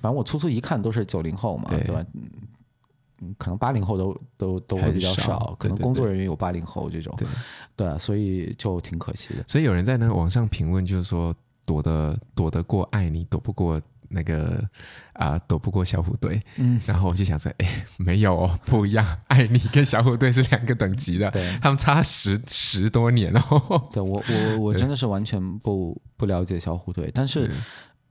[0.00, 2.04] 反正我粗粗一看都是九零后嘛，对吧？
[2.14, 7.26] 嗯可能八零后都都都会比较少，可能工作人员有八零后这种，对
[7.74, 9.42] 对啊，所以就挺可惜的。
[9.48, 11.34] 所以有人在那个网上评论，就是说
[11.66, 13.80] 躲得躲得过爱你，躲不过。
[14.10, 14.66] 那个
[15.12, 16.40] 啊，躲不过小虎队。
[16.56, 23.88] 嗯，然后我就想说，哎，没有哦，不一样，爱你跟小虎队是两个等级的，他们差十十多年哦。
[23.92, 27.50] 对我，我我真的是完全不不了解小虎队，但是。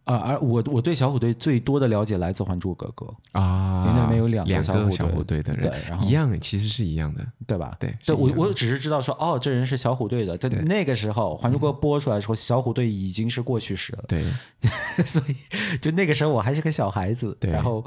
[0.07, 3.05] 啊，而我我对小虎队最多的了解来自《还珠格格》
[3.39, 4.73] 啊，因为那边有两个小
[5.07, 7.75] 虎队，的人，一样，其实是一样的，对吧？
[7.77, 10.37] 对，对我我只是知道说，哦，这人是小虎队的。
[10.37, 14.03] 在那个时候，《还珠格格》播出来的时候，小虎队已经是过去式了。
[14.07, 14.25] 对，
[15.05, 17.85] 所以就那个时候我还是个小孩子，然后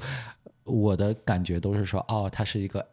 [0.64, 2.86] 我的感觉都是说，哦，他是一个。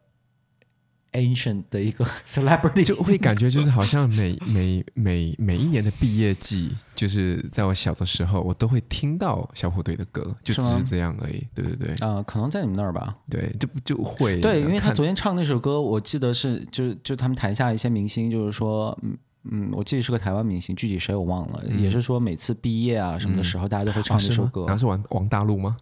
[1.13, 11.45] Ancient 的一个 celebrity 就会感觉就是好像每 每每每一年的毕业季，就是在我小的时候，我都会听到小虎队的歌，就只是这样而已。
[11.53, 13.15] 对对对，啊、呃，可能在你们那儿吧？
[13.29, 18.97] 对，就就会对，因为他昨天唱那首歌，我记得是就就他们台下一些明星，就是说，
[19.51, 19.67] 嗯。
[19.67, 21.63] 嗯，我记得是个台湾明星，具体谁我忘了。
[21.67, 24.65] 嗯、也是说每次毕业啊什么的时候，嗯、大家都会唱这首歌。
[24.65, 25.77] 然后是王王大陆吗？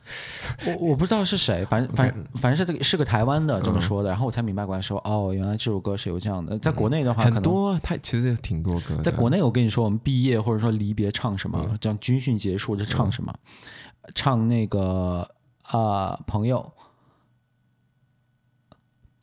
[0.66, 4.10] 我我不知道是谁，反正反正反正是这个是个台湾的这么说的。
[4.10, 6.58] 嗯、然后我才明白过来说，哦，原来这首歌是有这样的。
[6.60, 8.96] 在国内的话，很多，他其实挺多歌。
[9.04, 13.34] 在国内，我跟你说，我们毕业或者说离别唱什么，这样、嗯、军训结束就唱什么，
[14.02, 15.28] 嗯、唱那个
[15.64, 16.72] 啊、呃、朋友。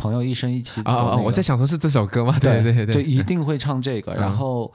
[0.02, 2.36] 朋友一生一起走，那个，哦哦，我在想说是这首歌吗？
[2.40, 4.12] 对对对，对，就一定会唱这个。
[4.14, 4.72] 嗯、然后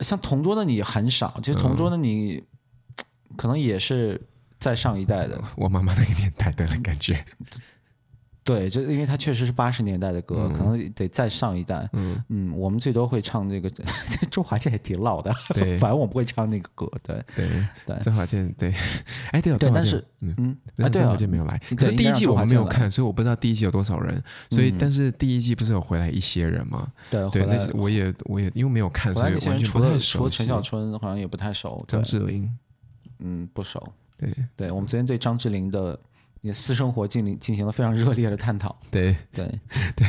[0.00, 3.04] 像同桌的你很少，就同桌的你，嗯、
[3.36, 4.20] 可能也是
[4.60, 7.24] 在上一代的，我妈妈那个年代的感觉。
[8.48, 11.86] 对，就因为他确实是八十年代的歌，嗯、可能得再上一代。
[11.92, 13.70] 嗯嗯，我们最多会唱那个
[14.32, 16.90] 周华健也挺老的，对， 反正我不会唱那个歌。
[17.02, 17.46] 对对
[17.84, 18.72] 对，周华健对，
[19.32, 24.24] 哎对，周华健嗯嗯，啊对，周华健没有来，可是第一季我们没有看，所以我不知道第一季有多少人。
[24.48, 26.90] 所以，但是第一季不是有回来一些人吗？
[27.10, 30.18] 对对，那我也我也因为没有看，所以完全不太熟。
[30.20, 31.84] 除了陈小春，好像也不太熟。
[31.86, 32.50] 张智霖，
[33.18, 33.92] 嗯，不熟。
[34.16, 35.98] 对对，我们昨天对张智霖的。
[36.40, 39.46] 也私生活进行进行了非常热烈的探讨，对对
[39.96, 40.06] 对，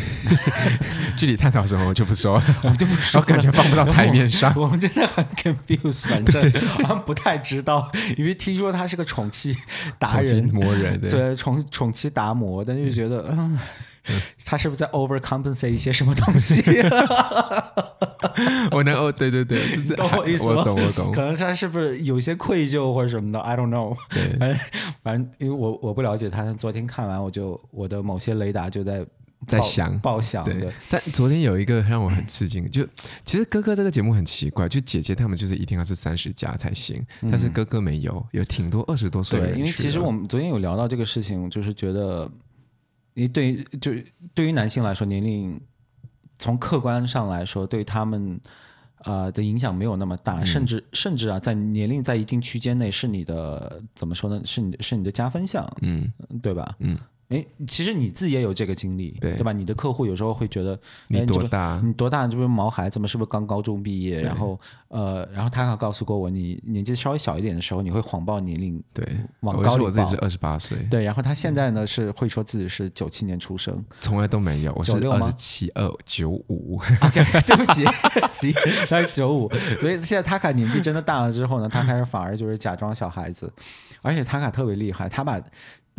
[1.18, 9.56] 具体探讨什么我就不说了，我们就不说，我 感觉放不到台面上， 我们真的很 confused，反正好像不太知道，因为听说他是个宠妻
[9.98, 13.58] 达人魔人，对宠宠妻达摩，但是觉得嗯。
[14.44, 16.64] 他是不是在 overcompensate 一些什么东西？
[18.72, 19.60] 我能哦，对对对，
[19.96, 20.60] 懂我意思吗？
[20.60, 21.12] 我懂我懂。
[21.12, 23.96] 可能他是不是有一些愧疚或者什么的？I don't know。
[24.10, 24.60] 对， 反正
[25.04, 26.52] 反正，因为我我不了解他。
[26.54, 29.06] 昨天看完，我就我的某些雷达就在
[29.48, 30.44] 在响爆响。
[30.44, 32.86] 对，但昨天有一个让我很吃惊，就
[33.24, 39.56] 其实哥哥这个节目很奇怪，就姐姐他们就是一定要是三十加才行，但是哥哥没有，有挺多二十多岁的人。
[39.56, 42.30] 对，因为其实我们昨天有聊到这个事情，就是觉得。
[43.16, 43.92] 你对于就
[44.34, 45.60] 对于男性来说，年龄
[46.40, 48.42] 从客观上来说，对他们
[49.04, 54.42] 啊、呃、的影响没有那么大，嗯、甚至甚至啊，在年龄在一定区间内是你的怎么说呢？
[54.44, 56.76] 是你是你的加分项，嗯，对吧？
[56.80, 56.98] 嗯。
[57.30, 59.54] 哎，其实你自己也有这个经历，对对吧？
[59.54, 61.80] 你的客户有时候会觉得你多大？
[61.84, 62.28] 你多大？
[62.28, 63.06] 这不是毛孩子吗？
[63.06, 64.20] 是不是刚高中毕业？
[64.20, 69.08] 然后呃，然后他还告诉过我，你年纪稍微小一点的时候，你会谎报年龄，对，
[69.42, 69.84] 往高里报。
[69.86, 71.04] 我自己是二十八岁，对。
[71.04, 76.82] 然后他现在呢是会说自己是九七年出生，从来都没有，我是二十七二九五。
[77.02, 77.86] OK，对不起，
[78.28, 78.52] 行，
[78.90, 79.48] 他是九五。
[79.80, 83.54] 所以现在他卡年纪真的大了之后呢，他开始反而就是假装小孩子，
[84.02, 85.40] 而且他卡特别厉害，他把。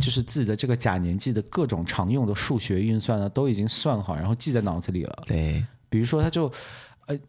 [0.01, 5.23] 就是自己的这个假年纪的各种常用的数学运算呢，都已经算好，然后记在脑子里了。
[5.27, 6.51] 对，比如说他就。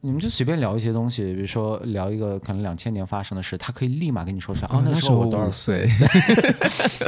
[0.02, 4.70] 你们就随便聊一些东西，比如说聊一个可能两千年发生的事，他可以立马跟你说出来。
[4.72, 5.88] 哦，那时候我多少岁？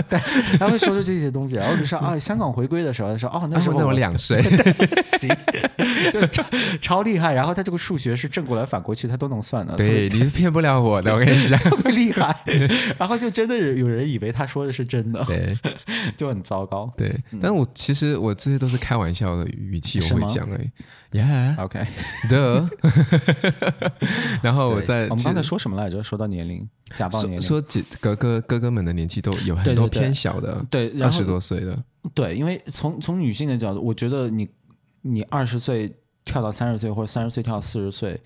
[0.10, 0.20] 对，
[0.58, 1.56] 他会说出这些东西。
[1.56, 4.42] 然后比如说啊，香港回归的时候，他说哦，那时候我两岁。
[5.18, 5.30] 行，
[6.12, 6.44] 就超
[6.82, 7.34] 超厉害。
[7.34, 9.76] 然后他这个数学是正过来反过去，他都能算的。
[9.76, 11.60] 对，你是骗不了我的，我跟你讲，
[11.94, 12.36] 厉害。
[12.98, 15.58] 然后就真的有人以为他说的是真的，对，
[16.18, 16.92] 就很糟糕。
[16.98, 20.72] 对，但我其实我这些都是开玩笑的语气，我会讲哎。
[21.12, 21.86] Yeah，OK，
[22.28, 22.63] 的。
[24.42, 26.04] 然后我在我们刚才说什么来着？
[26.04, 31.84] 说到年龄，假报年龄，说姐哥哥哥哥们的年纪都有很多偏小的，对，二十多岁的。
[32.14, 34.50] 对，因为从从女性的角度，我觉得你
[35.02, 38.20] 你二十岁跳到三十岁，或者三十岁跳到四十岁，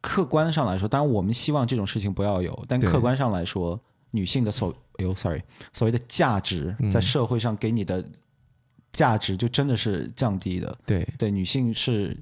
[0.00, 5.42] 客观上来说，当然我们希望这种事情不要有，但客观上来说，女性的所，哎呦，sorry，
[5.72, 8.04] 所谓的价值在社会上给你的。
[8.94, 12.16] 价值就真的是降低的，对对，女性是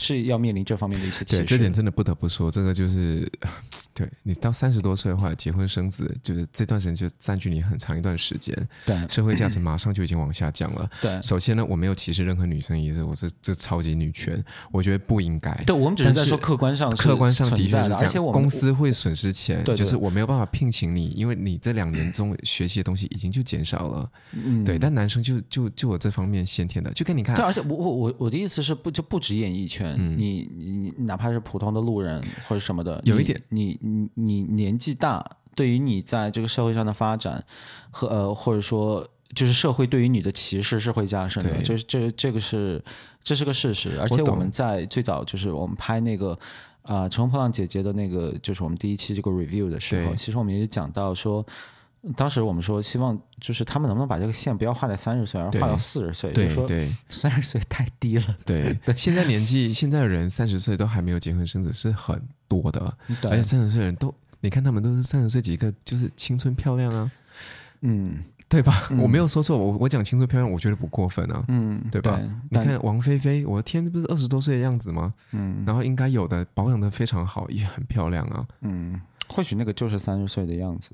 [0.00, 1.42] 是要面临这方面的一些歧视。
[1.42, 3.30] 对，这点真的不得不说，这个就是
[3.92, 8.56] 对你到三十多岁的话，结婚生子，就是这段时间就占据你很长一段时间。
[8.86, 10.88] 对，社会价值马上就已经往下降了。
[11.02, 15.52] 对，首先呢，我没有歧视任何女生意思，我是这超级女权，我觉得不应该。
[15.66, 24.10] 对，我们只是在说客观上，客观上的确是这样，而且我公司会损失钱，对对对，就是我没有办法聘请你，因为你这两年中学习的东西已经就减少了。
[24.32, 35.24] 嗯，对，但男生就就就有这方面先天的，就跟你看，对，而且我我我我的意思是不就不止演艺圈，嗯、你你哪怕是普通的路人或者什么的，有一点，你你你，你年纪大，
[35.54, 37.44] 对于你在这个社会上的发展
[37.90, 42.82] 和呃或者说就是社会对于你的歧视是会加深的，这这这个是
[43.22, 46.32] 这是个事实，而且我们在最早就是我们拍那个
[46.82, 51.44] 啊、呃《乘风破浪姐姐》的那个就是我们第一期这个 review 的时候，其实我们也讲到说。
[52.16, 56.32] 当时我们说，希望就是他们能不能把这个线不要画在三十岁，而画到四十岁。
[56.32, 58.36] 对，说对， 三十岁太低了。
[58.46, 67.10] 对，对，现在年纪，现在的人三十岁都还没有结婚生子是很多的，而且三十岁的人都，你看他们都是三十岁几个，就是青春漂亮啊。
[67.82, 68.88] 嗯，对吧？
[68.90, 71.44] 嗯、我没有说错，我我讲青春漂亮，我觉得不过分啊。
[71.48, 72.16] 嗯，对吧？
[72.16, 75.12] 对，你看王菲菲，我的天，这不是二十多岁的样子吗？
[75.32, 78.46] 嗯，然后应该有的保养的非常好，也很漂亮啊。
[78.62, 80.92] 嗯，或许那个就是三十岁的样子。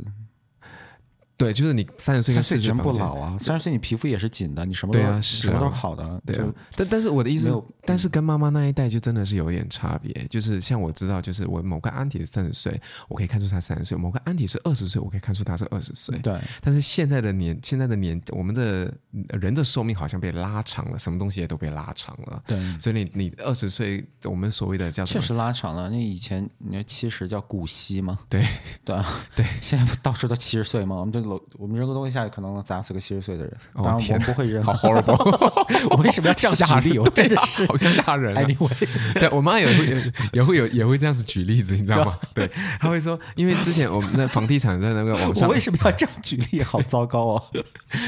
[1.36, 6.22] 对，就是你三十岁跟四十岁不老啊，三十岁你皮肤也是紧的，你什么都对啊，什么都好的。
[6.24, 10.12] 对啊，但但是我的意思，但是跟妈妈那一代就真的是有点差别。
[10.30, 16.18] 就是像我知道，就是我某个安迪是三十岁，我可以看出他三十岁；某个安迪是二十岁，我可以看出他是二十岁。
[16.20, 16.40] 对。
[16.62, 18.90] 但是现在的年，现在的年，我们的
[19.38, 22.42] 人的寿命好像被拉长了，什么东西也都被拉长了。
[22.46, 22.58] 对。
[22.80, 25.04] 所以你你二十岁，我们所谓的叫？
[25.04, 25.90] 确实拉长了。
[25.90, 28.18] 那以前你说七十叫古稀吗？
[28.30, 28.42] 对
[28.84, 28.96] 对
[29.34, 29.44] 对。
[29.60, 30.96] 现在不到处都七十岁吗？
[30.96, 32.16] 我们这楼，我们扔个东西。
[32.16, 34.62] 下去可能能砸死个七十岁的人，当然我们不会扔。
[34.64, 35.86] 好 horrible！
[35.90, 36.98] 我为什么要这样举例？
[36.98, 38.34] 我真的是好吓人。
[38.42, 38.88] Anyway，
[39.20, 42.18] 对我妈也会也会有也会这样子举例子，你知道吗？
[42.32, 46.62] 对，她会说，因为之前我们那房地产在那个网上，我为什么要这样举例？
[46.62, 47.42] 好糟糕哦！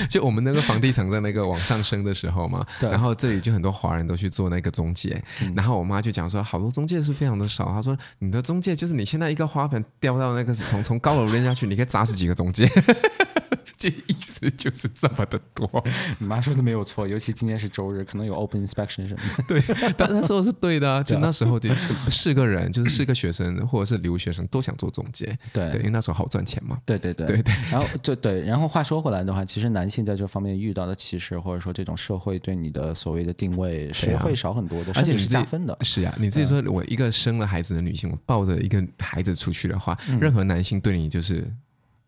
[0.09, 5.23] 就我们那个房地产在那个往上升的时候嘛，然后这里就很多华人都去做那个中介，
[5.55, 7.67] 然后我妈就讲说，好多中介是非常的少。
[7.67, 12.67] 她说，你的中介就是你现在一个花盆掉到那个从从高楼扔下去，你可以砸死几个中介。
[13.77, 15.71] 这意思就是这么的多，
[16.19, 19.45] 你妈说的没有错，尤其今天是周日，可能有 open inspection 什么的。
[19.61, 21.73] 对，但她说的是对的啊，就那时候就
[22.11, 26.77] 是个人，就是是个学生或者是留学生都想做中介，对，对，因为那时候好赚钱嘛。
[26.85, 27.55] 对对对对对。
[27.71, 35.77] 然后就对，然后话说回来的话，其实男性在这方面遇到的歧视，或者说这种社会对你的所谓的定位是会少很多的，而且是加分的。
[35.83, 41.49] 是呀，你自己说，我一个生了孩子的女性，我抱着一个孩子出去的话，任何男性对你就是。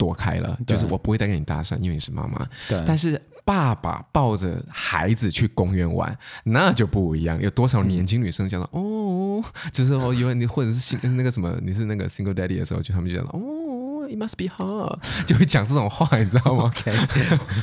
[0.00, 2.48] 躲开了，就是我不会再跟你搭讪，因为你是妈妈。
[2.66, 7.38] 对，但是爸爸抱着孩子去公园玩，那就不一样。
[7.42, 16.72] 有多少年轻女生讲到、嗯、哦，就是哦，因为你或者是那个什么，你是那个 single daddy 的时候，就他们就讲哦，it must be hard， 就会讲这种话，你知道吗？
[16.74, 16.90] OK，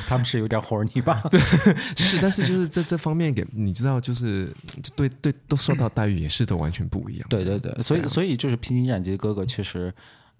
[0.07, 1.23] 他们是有点 horny 吧？
[1.31, 7.27] 对，是，但是就是这这方面给你知道，就是就对对，都受到待遇也是都完全不一样。
[7.29, 9.91] 对对对，所以所以就是披荆斩棘哥哥确实。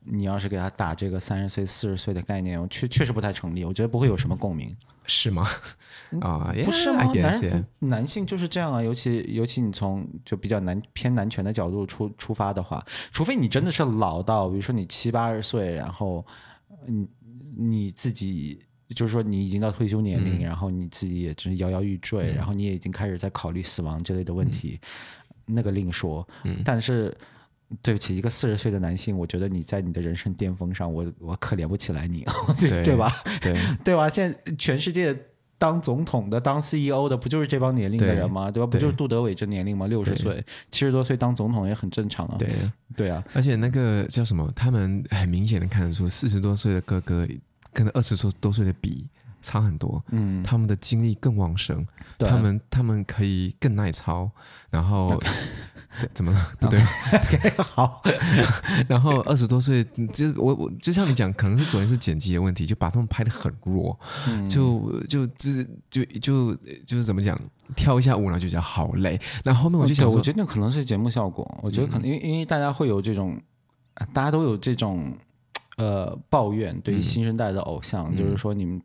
[0.09, 3.65] 你要是给他打这个三十岁、四十岁的概念，确确实不太成立。
[3.65, 4.73] 我觉得不会有什么共鸣，
[5.05, 5.45] 是吗？
[6.21, 7.03] 啊、嗯，不是吗？
[7.13, 16.25] 男人男性就是这样啊，尤其尤其你从就比较男偏男权的角度出出发的话，除非你真的是老到，比如说你七八十岁，然后
[16.85, 17.07] 你
[17.57, 18.59] 你自己
[18.95, 24.79] 就是说你已经到退休年龄，嗯、然后你自己也真是摇摇欲坠，嗯、然后你也已经开始在考虑死亡之类的问题，
[25.47, 26.25] 嗯、那个另说。
[26.43, 27.15] 嗯、但是。
[27.81, 32.25] 对不起，一个四十岁的男性，我觉得你在你的人生巅峰上，我我可怜不起来你，
[32.59, 33.13] 对对，吧？
[33.41, 33.53] 对
[33.83, 34.09] 对吧？
[34.09, 35.15] 现在全世界
[35.57, 38.49] 当总统的、当 CEO 的，不就是这帮年龄的人吗？
[38.49, 38.67] 对，对吧？
[38.67, 39.87] 不就是杜德伟这年龄吗？
[39.87, 42.35] 六十岁、七十多岁当总统也很正常啊。
[42.39, 42.49] 对
[42.95, 44.51] 对啊，而且那个叫什么？
[44.55, 47.27] 他们很明显的看得出，四十多岁的哥哥
[47.73, 49.09] 跟二十多多岁的比。
[49.47, 51.85] 差很多，嗯，他们的精力更旺盛，
[52.17, 52.27] 对。
[52.27, 54.29] 他们他们可以更耐操，
[54.69, 55.17] 然后
[56.13, 56.51] 怎么了？
[56.59, 56.81] 不对。
[57.57, 58.03] 好，
[58.89, 59.81] 然后二十多岁，
[60.11, 66.53] 就我我就像你讲，可能是昨天是剪辑的问题，就把他们拍的很弱，嗯、就就就是就就
[66.85, 67.39] 就，是怎么讲，
[67.73, 73.39] 跳一下舞然后就觉得好累，那后，后面我就想说，我觉得那可能是节目效果，我觉得可能因为、嗯、因为大家会有这种，
[74.11, 75.13] 大家都有这种
[75.77, 78.81] 呃抱怨，对于新生代的偶像，嗯、就是说你们。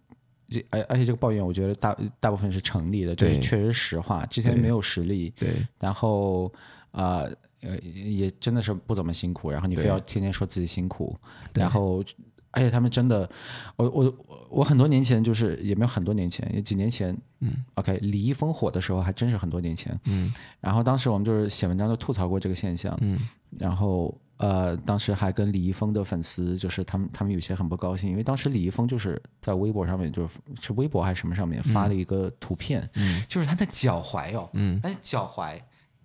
[0.71, 4.27] 而而且这个抱怨，我觉得大大部分是成立的，就是确实实话。
[4.27, 6.53] 之前没有实力，对，然后
[6.91, 7.25] 啊
[7.61, 11.17] 呃也真的是不怎么辛苦，然后你非要天天说自己辛苦，
[11.55, 12.05] 然后
[12.51, 13.29] 而且他们真的，
[13.77, 14.17] 我我
[14.51, 23.19] 我很多年前就是也没有很多年前，也几年前，嗯，OK，李易峰火的时候还真是很多年前，嗯，然后当时我们就是写文章就吐槽过这个现象，嗯，
[23.59, 24.15] 然后。
[24.43, 30.29] 呃，当时还跟李易峰的粉丝，就是他们他们有些很不高兴，因为当时李易峰就是在微博上面，就是
[30.61, 35.59] 是微博还是什么上面发了一个图片，嗯，就是他的脚踝哦，嗯，他的脚踝。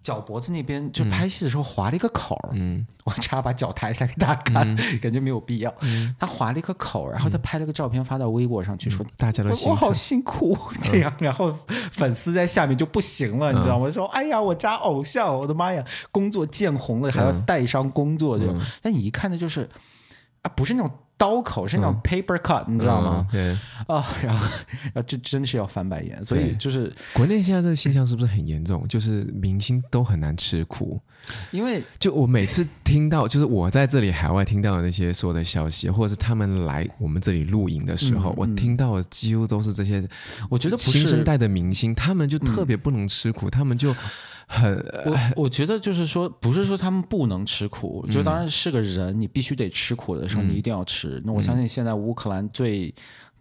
[0.08, 5.74] 脚脖子那边就拍戏的时候划了一个口嗯， 我差把脚抬起来给大家看，嗯、感觉没有必要。
[5.82, 11.53] 嗯、他划了一个口，然后他拍了个照片发到微博上去说，大家都辛苦我好辛苦这样， 然后
[11.91, 13.91] 粉丝在下面就不行了，嗯、你知道吗？
[13.91, 19.68] 说哎呀，我家偶像，我的妈呀，工作见红了还要带伤工作，这种、但你一看呢就是
[20.41, 20.89] 啊，不是那种。
[21.18, 23.28] 刀口是那种 paper cut，、嗯、你知道吗？
[23.32, 24.47] 对啊、哦，然后，
[24.93, 26.24] 然后就真的是要翻白眼。
[26.24, 28.88] 所以就是国内现在这个现象是不是很严重？
[28.88, 31.01] 就是明星都很难吃苦，
[31.51, 40.07] 因为就我每次听到，就是我在这里海外听到的那些所有的消息，或者是他们来我们这里录影的时候，嗯、我听到的几乎都是这些。
[40.49, 43.95] 我觉得新生代的明星，他们就特别不能吃苦，嗯、他们就。
[44.48, 44.76] 很，
[45.06, 51.20] 我我觉得就是说，不是说他们不能吃苦，嗯、就当然是个人，你必须得吃苦的时候，你一定要吃。
[51.20, 52.93] 嗯、那我相信现在乌克兰最、嗯、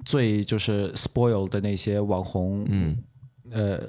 [0.04, 2.96] 最就是 spoil 的那些网红，嗯，
[3.50, 3.80] 呃。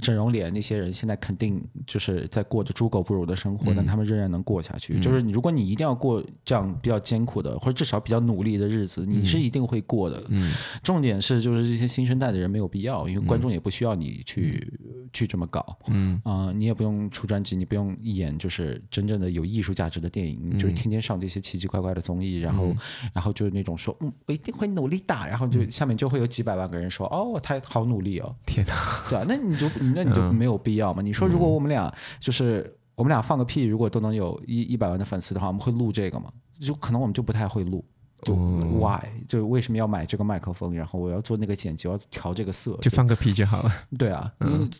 [0.00, 4.94] 整容脸那些人现在肯定就是在过着猪狗不如的生活，嗯、但他们仍然能过下去。
[4.94, 10.22] 嗯、就是你，如果你一定要过这样比较艰苦的，或者至少比较努力的日子，你是一定会过的。
[10.28, 15.76] 嗯，重点是就是这些新生代的人没有必要，因为观众也不需要你去、嗯、去这么搞。
[15.88, 16.20] 嗯。
[16.24, 22.76] 啊、呃，你也不用出专辑，你不用演就是真正的有艺术价值的电影，你、就是天天上这些奇奇怪怪的综艺，然后、嗯、
[23.12, 28.72] 然后就是那种说嗯我一定会努力的，然后就下面就会有几百万个人说哦他好努力哦，天哪，
[29.10, 30.54] 对啊，那你就那你就没有。
[30.64, 31.02] 必要嘛？
[31.02, 36.32] 你说如果我们俩就是我们俩放个屁，如果都能有一一百万的粉丝的话，我们会录这个吗？
[36.58, 37.84] 就可能我们就不太会录。
[38.22, 38.98] 就 why？
[39.28, 40.72] 就为什么要买这个麦克风？
[40.72, 43.70] 然后我要做那个剪辑，我要调这个色，就放个屁就好了。
[43.98, 44.70] 对啊，嗯，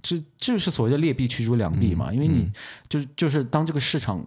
[0.00, 2.10] 这这就是所谓的劣币驱逐良币嘛。
[2.10, 2.50] 因为你
[2.88, 4.24] 就就是当这个市场。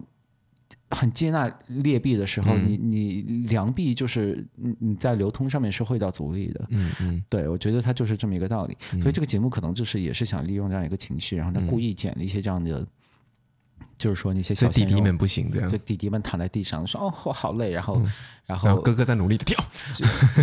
[0.90, 6.66] 很接纳劣币的时候，嗯、你你良币就是你你在流通上面是会到阻力的。
[6.70, 8.76] 嗯嗯，对，我觉得它就是这么一个道理。
[8.92, 12.86] 嗯、所以这个节目可能就是也是想利用这样一个情绪，然后他故意剪了一些这样的。
[13.98, 18.00] 就是说那些小弟弟们不行，这样就弟弟们躺在地上说：“哦，我好累。”然后，
[18.46, 19.58] 然后哥哥在努力的跳，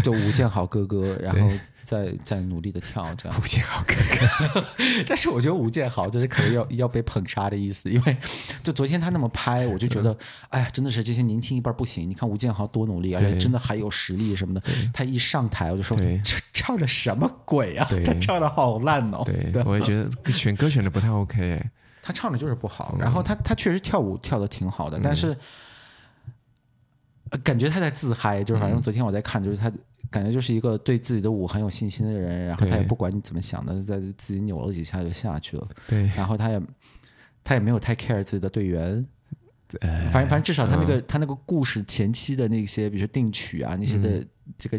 [0.04, 1.50] 就吴建豪哥哥， 然后
[1.84, 3.40] 在在努力的跳，这样。
[3.40, 4.66] 吴建豪哥哥，
[5.08, 8.18] 但是我觉得吴建豪就是可能要要被捧杀的意思，因为
[8.64, 10.18] 就昨天他那么拍，我就觉得，
[10.50, 12.10] 哎呀，真的是这些年轻一辈不行。
[12.10, 14.62] 你看吴建豪多努力，而且真的还有实力什么的。
[14.94, 15.96] 他一上台，我就说
[16.26, 17.88] ：“这唱的什么鬼啊？
[18.04, 21.62] 他唱的好烂哦。”对，我也觉得选歌选的不太 OK。
[22.06, 25.34] 他唱的就是不好，然后他他确实跳舞跳的挺好的，但是
[27.42, 29.72] 感觉他在自嗨，就是反正昨天我在看，就是他
[30.12, 35.66] 感觉就是一个对自己的舞很有信心的人，然后他也不管你怎么想的，在自己扭了几下就下去了。
[35.88, 36.62] 对，然后他也
[37.42, 39.06] 他也没有太 care 自己的队员，
[39.80, 44.22] 反正反正至少他那个他那个故事前期的那些，比如说定曲啊那些的
[44.58, 44.78] 这个。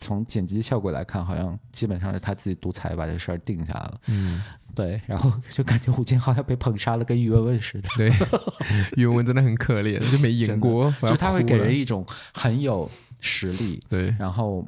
[0.00, 4.00] 从剪辑效果来看，好像基本上是他自己独裁把这事儿定下来了。
[4.06, 4.42] 嗯，
[4.74, 7.88] 对，然后 就感觉吴建豪要被捧杀了，跟于文文似的。
[7.98, 8.10] 对，
[8.96, 10.90] 于文文真的很可怜，就没赢过。
[11.02, 12.90] 就他会给人一种很有
[13.20, 14.66] 实力，对，然后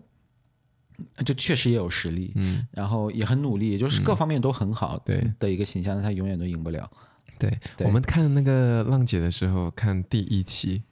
[1.24, 6.88] 就确实也有实力，嗯，然后也很努力，就是各方面都很好，对的一个形象，但他永远都赢不了。
[7.38, 7.50] 对，
[7.86, 10.82] 我们看那个浪姐的时候，看第一期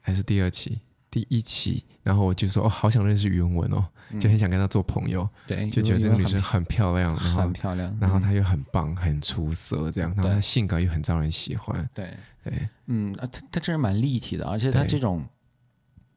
[0.00, 0.78] 还是第二期？
[1.16, 3.82] 第一期，然后我就说哦，好想认识于文文哦，
[4.20, 5.26] 就很想跟她做朋友。
[5.46, 11.88] 对，就觉得这个女生很漂亮，然后很漂亮，然后她又很棒，很出色，这样，然后她性格又很招人喜欢。
[11.94, 12.12] 对
[12.44, 15.24] 对，嗯，她她真是蛮立体的，而且她这种，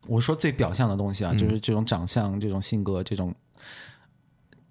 [0.06, 3.34] 我说最表象的东西啊，就是这种长相、这种性格、这种，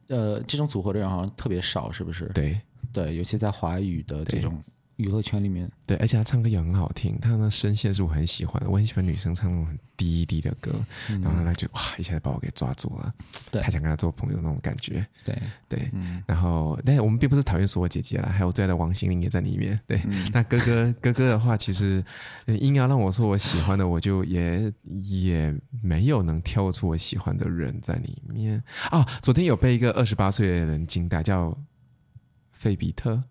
[0.08, 2.26] 呃，这种组合的人好像特别少，是不是？
[2.34, 2.60] 对
[2.92, 4.62] 对，尤其在华语的这种。
[4.98, 10.72] 娱乐圈里面，对，而且他唱歌也很好听，他的声线是我很喜欢的，我很喜欢女生唱那种很低低的歌，
[11.08, 13.14] 嗯、然后他就哇一下子把我给抓住了，
[13.52, 15.40] 对，太想跟他做朋友那种感觉，对。
[15.68, 22.04] 对，嗯、然后但是我们并不是讨厌所有姐姐啦，还有最爱的王心凌也在里面，对，嗯、 那哥哥哥哥的话，其实
[22.46, 28.60] 硬要让我说我喜欢的，我就也也没有能挑出我喜欢的人在里面。
[28.90, 31.56] 啊，昨天有被一个二十八岁的人惊呆，叫
[32.50, 33.22] 费比特。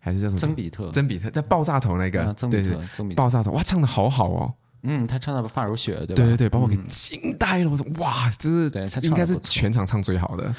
[0.00, 0.38] 还是叫什么？
[0.38, 4.54] 曾比特，曾比特在爆炸头那个，曾比特，曾比特，爆炸头，哇，唱的好好哦。
[4.82, 6.14] 嗯，他唱的发如雪，对吧？
[6.14, 7.70] 对对对，把我给惊呆了。
[7.70, 10.54] 我说哇，这是应该是全场唱最好的。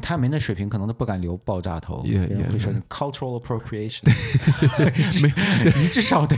[0.00, 2.02] 他没那水平，可能都不敢留爆炸头。
[2.04, 4.04] 也也会说 cultural appropriation。
[5.22, 5.32] 没
[5.64, 6.36] 你至少得，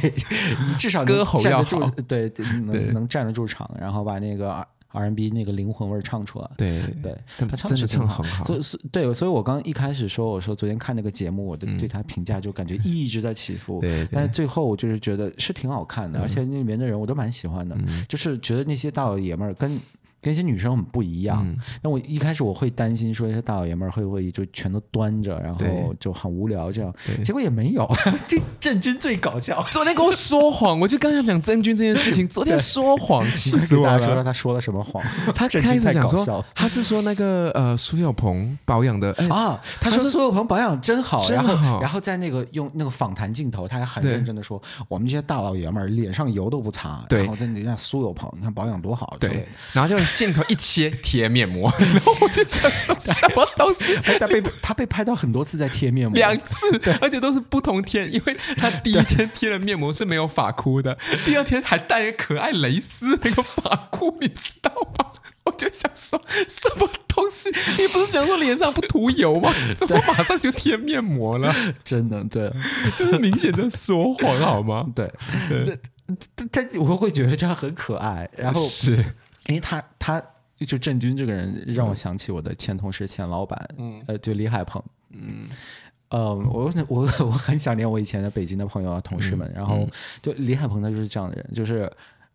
[0.67, 2.33] 你至少歌喉要好，对，
[2.65, 4.67] 能能站得住场，然后把那个。
[4.93, 6.51] R&B 那个灵魂味唱出来。
[6.57, 8.45] 对对，他唱的唱很好。
[8.45, 8.61] 所以，
[8.91, 13.81] 对，所以我刚一开始说，我说昨天看那个节目，我的对他评价就感觉一直在起伏。
[13.83, 17.77] 对，但是最后我就是觉得是挺好看的，而且那里面的人我都蛮喜欢的，
[18.09, 19.79] 就是觉得那些大老爷们儿跟。
[20.21, 26.93] 跟一些女生很不一样，嗯、我一开始我会担心说，一些大老爷们儿会不会就全都端着，然后就很无聊这样，
[27.25, 27.89] 结果也没有。
[28.27, 34.01] 这郑钧最搞笑，昨天跟我说谎，我就刚想讲郑钧这件事情， 昨天说谎， 气死我了。
[34.01, 35.01] 说他说了什么谎？
[35.35, 49.97] 他开始讲说，他是说那个呃苏有朋保养的、哎、啊，他说苏有朋保养真好，然后然后在那个用那个访谈镜头，他还很认真的说，我们这些大老爷们儿脸上油都不擦，对，然后人家苏有朋你看保养多好，对，然后就。
[50.15, 53.97] 镜头一切贴面膜，然 后我就想说什么东西？
[54.19, 65.07] 他被他被拍到很多次在贴面膜，两次，对，而且都是不同天，因为他第一天贴了面膜是没有发箍的， 第二天还带个可爱蕾丝那个发箍，你知道吗？
[65.45, 67.49] 我就想说什么东西？
[67.79, 69.51] 你不是讲说脸上不涂油吗？
[69.75, 71.55] 怎么马上就贴面膜了？
[71.83, 72.51] 真的，对，
[72.95, 74.87] 就是明显的说谎，好吗？
[74.95, 75.11] 对，
[76.37, 79.03] 他他我会觉得这样很可爱，然后是。
[79.49, 80.23] 因为他他
[80.57, 85.49] 就郑钧这个人让我想起我的前同事、前老板，嗯，呃，就李海鹏，嗯，
[86.11, 89.51] 呃，我我我很想念我以前的北京的朋友啊、同事们。
[89.55, 89.89] 然后
[90.23, 91.91] 就李海鹏他就是这样的人，就是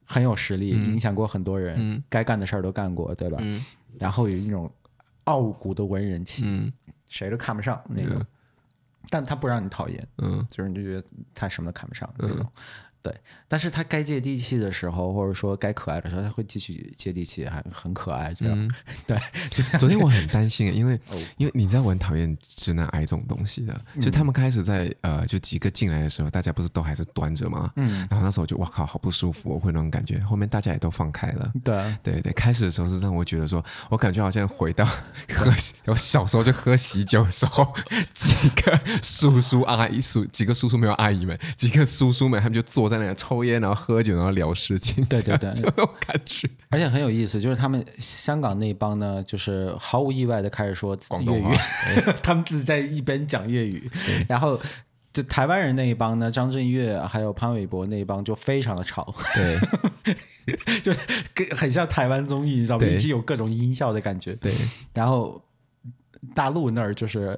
[0.06, 3.38] 很有实力，影响过很多人，该干的事儿都干过，对吧？
[4.00, 4.72] 然后有一种
[5.26, 6.46] 傲骨的文人气，
[7.10, 8.26] 谁都看不上那个，
[9.10, 11.04] 但他不让你讨厌，嗯，就是你就觉得
[11.36, 12.46] 他什么都看不上那种。
[13.04, 13.14] 对，
[13.50, 18.58] 但是他该接地气的时候，或者说该可爱的时候，他会继续接地气，还很可爱这样。
[18.58, 18.72] 嗯、
[19.06, 19.20] 对，
[19.78, 27.70] 昨天我很担心，因为、哦、因为你知道我很讨厌直男癌这种东西的，就他们开始在呃，就几个进来的时候，大家不是都还是端着吗？
[27.76, 30.18] 嗯，然后那时候我就哇靠，好不舒服，我会那种感觉。
[30.22, 31.52] 后面大家也都放开了。
[31.62, 35.54] 对，对对，开始的时候是让我觉得说，我感觉好像回到喝
[35.88, 37.76] 我小时候就喝喜酒的时候，
[38.16, 42.93] 几个叔叔阿姨叔，几个叔叔没有阿姨们，几个叔叔们他们就坐在。
[42.94, 46.48] 在那里抽烟，然后喝酒，然后聊事情，对对对， 就那种感觉。
[46.70, 51.56] 而且很有意思，就是他们香港那帮呢，就是毫无意外的开始说广东话，
[51.88, 53.90] 欸、 他们自己在一边讲粤语。
[54.30, 54.60] 然后
[55.12, 59.60] 就台湾人那一帮呢，张震岳还有潘玮柏那一帮就非常的吵，对，
[60.82, 60.94] 就
[61.56, 62.86] 很像台湾综艺，你知道吗？
[62.88, 64.34] 已经有各种音效的感觉。
[64.36, 64.52] 对，
[64.94, 65.42] 然后
[66.34, 67.38] 大陆那儿就是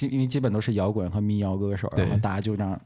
[0.00, 2.80] 因为基本都是摇滚和民谣歌手，然后大家就这样。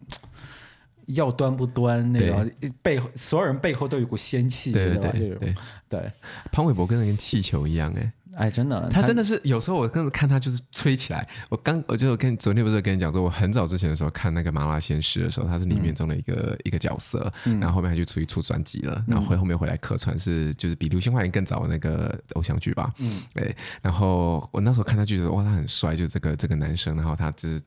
[1.09, 2.51] 要端不端那个
[2.83, 5.55] 背后，所有人背后都有股仙气，对对对。
[5.89, 6.13] 对。
[6.51, 8.13] 潘玮柏跟那跟气球一样，哎。
[8.37, 11.25] 哎，真的，他真的是有时候我跟着看他就是吹起来。
[11.49, 23.55] 我刚我就跟昨天不是跟你讲说，我很早之前的时候看那个《麻辣鲜师》的时候，他是里面中的一个一个角色，然后后面他就出去出专辑了，然后回后面回来客串是就是比《流星花园》更早的那个偶像剧吧，嗯，对。
[23.81, 27.63] 然后我那时候看他就觉得哇，他很帅，就这个这个男生，然后他就是。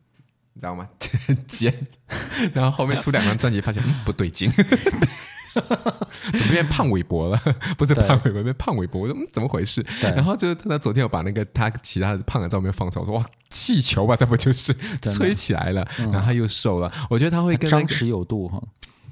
[0.58, 0.90] 你知道吗？
[1.28, 1.72] 很 尖，
[2.52, 4.50] 然后后面出两张专辑，发现嗯 不对劲，
[6.34, 7.40] 怎么变胖伟博了？
[7.78, 9.86] 不是胖伟博，变胖伟博，我说嗯怎么回事？
[10.02, 15.88] 然后就是他昨天有把那个他其他的胖的照片放出来，我说哇气球吧，这不就是吹起来了？
[15.98, 18.60] 然后他又瘦了，我觉得他会跟张弛有度哈。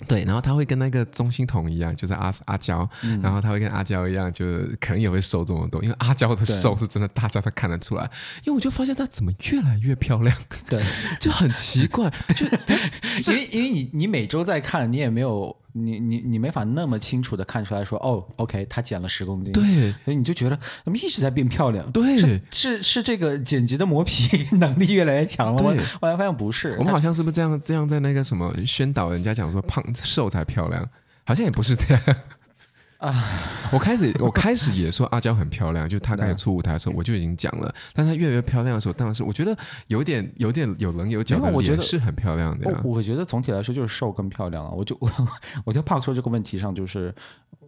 [0.07, 8.03] 对，然后他会跟那个钟欣桐一样，就是阿阿娇，嗯、然后他会跟阿娇一样，就是可能也会瘦这么多，因为阿娇的瘦是真的，大家都看得出来。
[8.43, 10.35] 因为我就发现她怎么越来越漂亮，
[10.69, 10.83] 对，
[11.19, 12.45] 就很奇怪，就
[13.33, 15.55] 因为因为你你每周在看，你也没有。
[15.77, 21.91] 你你你没法那么清楚的看出来说哦，OK，她减了十公斤，对，所以你就觉得怎么一直在变漂亮？
[21.91, 25.73] 对，是是是这个剪辑的磨皮 能力越来越强了吗？
[25.73, 30.89] 对后来发现不是，我们好像是不是这样这样在那个什么宣导人家讲说胖瘦才漂亮，
[31.25, 32.01] 好像也不是这样。
[33.05, 33.13] 啊！
[33.71, 37.73] 我开始 我开始也说阿娇很漂亮，就她刚才出舞台的时候，我就已经讲了。
[37.93, 39.55] 但她越来越漂亮的时候，当然是我觉得
[39.87, 42.81] 有点有点有棱有角的脸是很漂亮的。
[42.83, 44.71] 我我觉得总体来说就是瘦更漂亮了。
[44.77, 45.09] 我就我
[45.65, 47.13] 我就怕说这个问题上，就是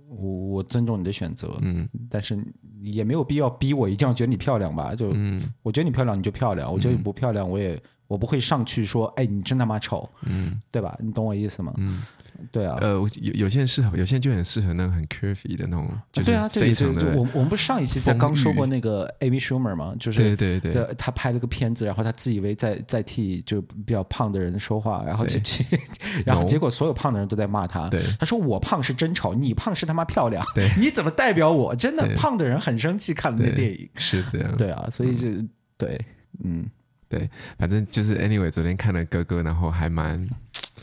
[0.09, 2.37] 我我尊重你的选择，嗯，但是
[2.81, 4.95] 也没有必要逼我一定要觉得你漂亮吧？
[4.95, 10.97] 就嗯，我觉得你漂亮你就漂亮，我觉得你不漂亮我也我不会上去说，哎，你真他妈丑，嗯，对吧？
[10.99, 11.73] 你懂我意思吗？
[11.77, 12.03] 嗯。
[12.51, 17.17] 对啊，呃，有有些人适合，有些人就很适合那个很 curvy 的那种，就是非常的。
[17.17, 19.95] 我我们不是上一期在刚说过那个 Amy Schumer 吗？
[19.99, 25.65] 就是对对对，他拍了个片子，然后他自以为在在替就比较胖的人说话，然后就去，
[26.27, 27.89] 然后结果所有胖的人都在骂他。
[27.89, 30.45] 对，他说我胖是真丑，你胖是他妈漂亮。
[30.53, 31.75] 对，你怎么代表我？
[31.75, 34.55] 真的胖的人很生气，看了那电影是这样。
[34.55, 35.27] 对啊，所以就
[35.75, 35.99] 对，
[36.43, 36.69] 嗯，
[37.09, 40.27] 对，反正就是 anyway，昨天看了哥哥，然后还蛮。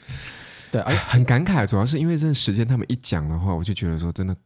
[0.71, 4.37] 对，哎，很感慨，主要是因为这个时间他们一讲的话，我就觉得说真的，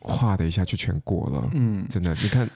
[0.00, 1.50] 哗的一下就全过了。
[1.52, 2.48] 嗯，真的，你看。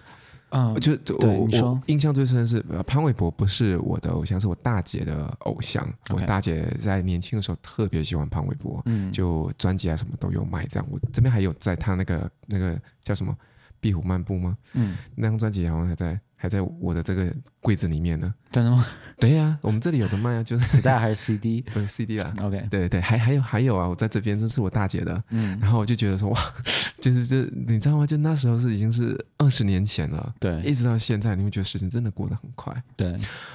[0.51, 5.87] 嗯，就我我印象最深的是潘玮柏不是我的偶像，是我大姐的偶像。
[6.09, 10.65] 我大姐在年轻的时候特别喜欢潘玮柏，嗯，就专辑啊什么都有买。
[10.65, 13.31] 这样，我这边还有在他那个那个叫什么
[13.79, 14.57] 《壁虎漫步》吗？
[14.73, 16.19] 嗯，那张专辑好像还在。
[16.41, 18.33] 还在我的这个柜子里面呢。
[18.51, 18.87] 真的吗？
[19.19, 21.61] 对呀、啊，我们这里有的卖啊，就是磁带还是 CD？
[21.75, 22.33] 不是 CD 啊。
[22.41, 25.23] OK，对对对，还还有还有啊，我在这边，这是我大姐的。
[25.31, 26.41] 嗯，然后我就觉得说哇，
[27.01, 28.07] 就是这你知道吗？
[28.07, 30.33] 就那时候是已经是二十年前了。
[30.39, 32.73] 对，一直到现在，你会觉得时间真的过得很快。
[32.97, 33.13] 对，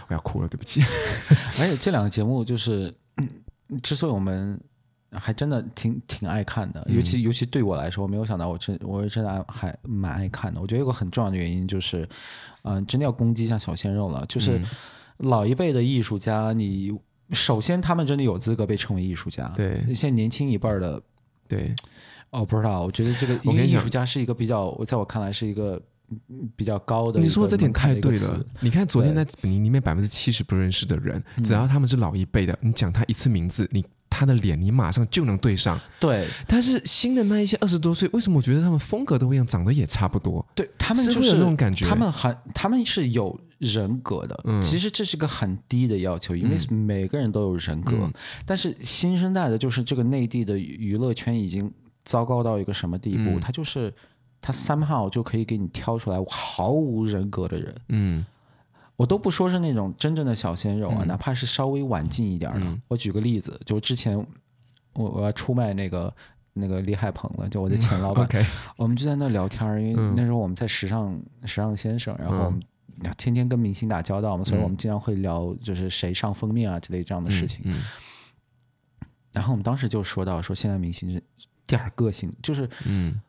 [0.10, 0.82] 我要哭了，对不起。
[1.60, 2.94] 而且这两个节目就是，
[3.82, 4.60] 之所以我们。
[5.16, 10.60] 还真的挺挺爱看的，尤其尤其对我来说，我没有想到我真我是真的还蛮爱看的。
[10.60, 12.10] 我觉得有个很重要的原因就是，
[12.64, 14.26] 嗯、呃，真的要攻击一下小鲜肉了。
[14.28, 14.60] 就是
[15.18, 16.92] 老一辈的艺术家，你
[17.32, 19.48] 首先他们真的有资格被称为艺术家。
[19.56, 21.02] 对，现在年轻一辈的，
[21.48, 21.74] 对，
[22.32, 25.82] 哦，不知道，我觉得这个因为艺术家是一个比较，我在我看来是一个
[26.56, 27.20] 比较高的。
[27.20, 28.46] 你说这点太对了。
[28.60, 33.84] 你看昨天在你里面百分之七十不认识的人，只要他们是老一辈的，你讲他一次名字，你。
[34.16, 35.78] 他的脸，你马上就能对上。
[36.00, 40.46] 对，但是新的那一些二十多岁，为什么我觉得他们风格都一样，长得也差不多？
[40.54, 44.40] 对，他们就是那种感觉，他们很，他们是有人格的。
[44.44, 47.98] 嗯，其实这是个很低的要求，因为每个人都有人格。
[48.00, 48.14] 嗯，
[48.46, 51.74] 但是新生代的，就是这个内地的娱乐圈已经
[52.06, 53.32] 糟糕到一个什么地步？
[53.32, 53.92] 嗯，他就是
[54.44, 57.76] 他 somehow 就可以给你挑出来毫无人格的人。
[57.88, 58.24] 嗯。
[58.96, 62.60] 我都不说是那种真正的小鲜肉啊，嗯、哪怕是稍微晚进一点的。
[62.62, 64.16] 嗯、我举个例子，就之前
[64.94, 66.14] 我我要出卖那个
[66.54, 68.46] 那个李海鹏了，就我的前老板，嗯 okay、
[68.78, 72.62] 我们就在那聊天，因为那时候我们在时尚时尚先生，然后我们
[73.18, 77.66] 天天跟明星打交道嘛，嗯、所以我们经常会聊就是谁上封面啊之类这样的事情。
[79.32, 83.20] 然后我们当时就说到说，现在明星是一点个性，就是嗯。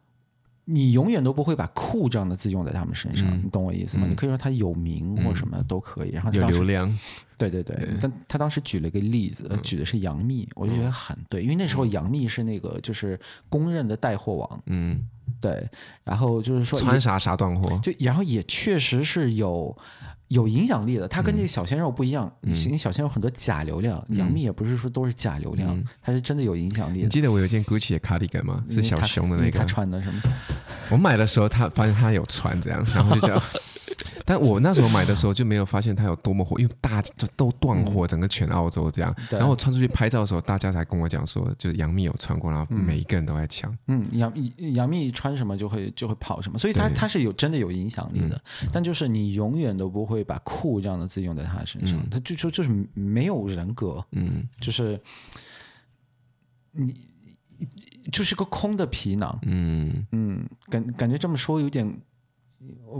[0.66, 4.06] 你永远都不会把酷这样的字用在他们身上，嗯、你懂我意思吗？
[4.06, 6.98] 嗯、你可以说他有名或什么都可以，然后他有流量，
[7.36, 7.76] 对对对。
[7.76, 15.06] 对但他当时举了一个例子，嗯、举的是杨幂，我就觉得很对，因为那时候杨幂是那个就是公认的带货王，嗯，
[15.52, 15.68] 对。
[16.04, 19.76] 然后就是说穿啥啥断货，就然后也确实是有。
[20.28, 22.32] 有影响力的，他跟那个小鲜肉不一样。
[22.54, 27.04] 行、嗯，小鲜肉很多假流量，嗯、杨幂也不是说都是假流量，嗯、他是真的有影响力的。
[27.04, 28.64] 你记得我有一件 Gucci 的 cardigan 吗？
[28.68, 29.58] 是小熊的那个。
[29.58, 30.22] 他穿的什么？
[30.94, 33.42] 我买的时候，他发现他有穿这样，然后就这样。
[34.24, 39.14] 但我那时候买的时候就没有发现它有多么火，因为大家都断货，整个全澳洲这样。
[39.18, 43.76] 嗯、然后我穿出去拍照的时候，大家才跟我讲说，就是杨幂有穿过，然后每一个人都在抢。
[43.88, 44.32] 嗯，杨
[44.72, 48.40] 杨幂穿什么就会就会跑什么，所以他他是有真的有影响力的。
[48.62, 54.02] 嗯、但就是你永远都不会把酷这样的字用在她身上，嗯、他就就就是没有人格。
[54.12, 54.98] 嗯，就是
[56.72, 56.94] 你
[58.12, 59.38] 就是个空的皮囊。
[59.42, 61.86] 嗯嗯，感感觉这么说有点。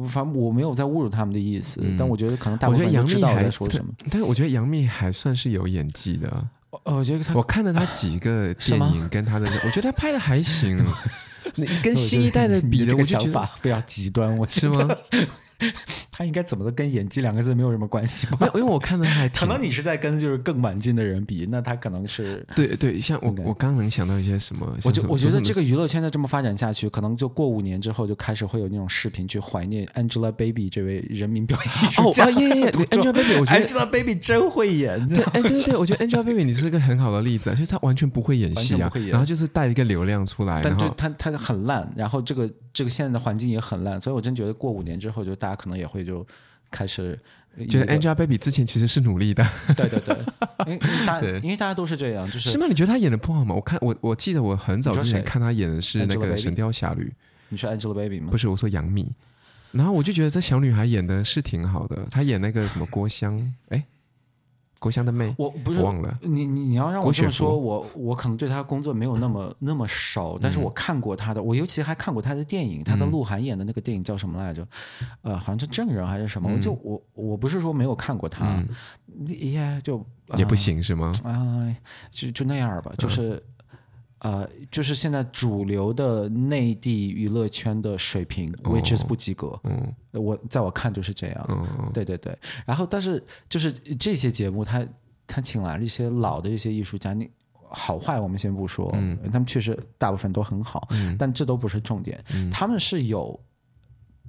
[0.09, 3.91] 反正我没有在侮辱他们的意思，嗯、但我觉得可能大部分人知道我在说什么。
[4.11, 6.47] 但是我觉得杨幂还算是有演技的。
[6.83, 10.77] 我觉得他，我看了他几个电影， 跟他的，我觉得他拍的还行。
[11.57, 14.89] 你跟新一代的比的，我就觉得想法非常极端，我是吗？
[16.11, 18.49] 他应该怎么的跟演技两个字没有什么关系吧？
[18.55, 32.27] 因为我看的还 可能你是在跟就是更晚进的人比，那他可能是对对，像我我刚能想到一些什么，我就我觉得这个娱乐圈再这么发展下去，可能就过五年之后就开始会有那种视频去怀念 Angelababy 这位人民表演艺术家。
[32.27, 35.09] 哦耶耶，Angelababy，我觉得 Angelababy 真会演。
[35.09, 46.27] 对，哎对对，我觉得 Angelababy 你是一个很好的例子，就是他完全不会演戏啊，然后就是带一个流量出来，但就他他很烂，然后这个这个现在的环境也很烂，所以我真觉得过五年之后，就大家可能也会就。
[46.71, 47.17] 开始
[47.69, 50.17] 觉得 Angelababy 之前其实是努力的，对对对，
[50.67, 52.67] 因为大 因为大家都是这样，就是是吗？
[52.69, 53.55] 你觉得她演的不好吗？
[53.55, 57.05] 我看我我记得我很早之前看她演的是那个《神雕侠侣》，
[57.49, 58.33] 你说 Angelababy 吗？
[58.33, 59.07] 不是，我说杨幂，
[59.71, 63.85] 然后我就觉得这小女孩演的是挺好的，她演那个什么郭襄，哎。
[64.79, 74.67] 郭襄的妹，我不是忘了你，你你要让我这么说，我我可能对他工作没有那么那么熟，但是我看过他的，我尤其还看过他的电影，他跟鹿晗演的那个电影叫什么来着？
[75.23, 76.51] 呃，好像是证人还是什么？
[76.53, 78.63] 我就我我不是说没有看过他，
[79.27, 80.05] 也就
[80.37, 81.13] 也不行是吗？
[81.25, 81.75] 啊，
[82.11, 83.43] 就就那样吧，就是。
[84.25, 89.61] 呃，就是现在主流的内地娱乐圈的水平，which is 不及格。
[89.65, 91.47] 嗯，我在我看就是这样。
[91.51, 92.35] 嗯，对对对。
[92.65, 94.89] 然后，但是就是这些节目他，他
[95.27, 97.29] 他请来了一些老的一些艺术家，你
[97.69, 102.19] 好坏我们先不说，嗯，他们确实大部分都很好，嗯，但这都不是重点。
[102.33, 103.39] 嗯，他们是有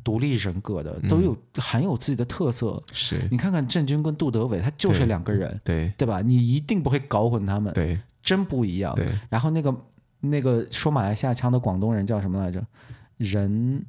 [0.03, 2.83] 独立人格的，都有很有自己的特色。
[2.91, 6.21] 是，你看看郑钧跟杜德伟，他就是两个人，对对吧？
[6.21, 7.73] 你一定不会搞混他们。
[7.73, 7.97] 对。
[8.25, 8.93] 真不一样。
[8.95, 9.73] 对，然后那个
[10.19, 12.61] 那个说马来西亚腔的广东人叫什么来着？
[13.17, 13.85] 人，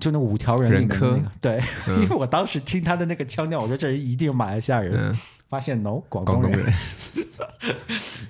[0.00, 5.16] 就那五条人里面的那个人对，嗯 因为我当时听他的那个腔调，我说这人一定是马来西亚人，嗯
[5.46, 6.74] 发现 no 广广东东人。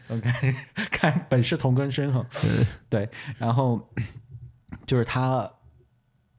[0.09, 0.55] OK，
[0.91, 2.27] 看本是同根生哈。
[2.45, 3.09] 嗯对，
[3.39, 3.81] 然后
[4.85, 5.51] 就是他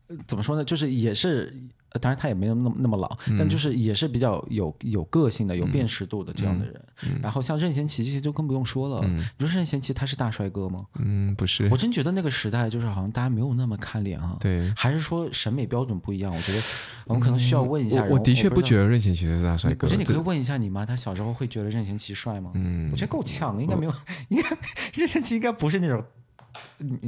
[0.08, 0.64] 呃怎么说呢？
[0.64, 6.74] 就是也是，呃当然他也没有那么那么老，嗯但就是也是比较有有个性的、有辨识度的这样的人。
[7.04, 9.06] 嗯然后像任贤齐这些就更不用说了。
[9.08, 10.86] 你说任贤齐他是大帅哥吗？
[11.00, 14.38] 嗯，不是我，真觉得那个时代就是好像大家没有那么看脸啊。
[14.39, 14.72] 对。
[14.76, 16.34] 还是说审美标准不一样？
[16.34, 16.62] 我觉得
[17.06, 18.10] 我们可能需要问一下人。
[18.10, 18.88] 嗯我我的确不觉得。
[18.88, 19.88] 任贤齐是大帅哥。
[19.88, 22.52] 我觉得你可以问一下你妈，她小时候会觉得任贤齐帅吗？
[22.56, 23.93] 嗯我觉得够呛，应该没有，
[24.30, 24.58] 应该
[24.93, 26.04] 任贤齐应该不是那种。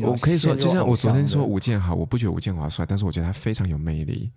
[0.02, 4.30] 我可以说，就像我昨天说吴建豪，我不觉得吴建华帅，但是我觉得他非常有魅力。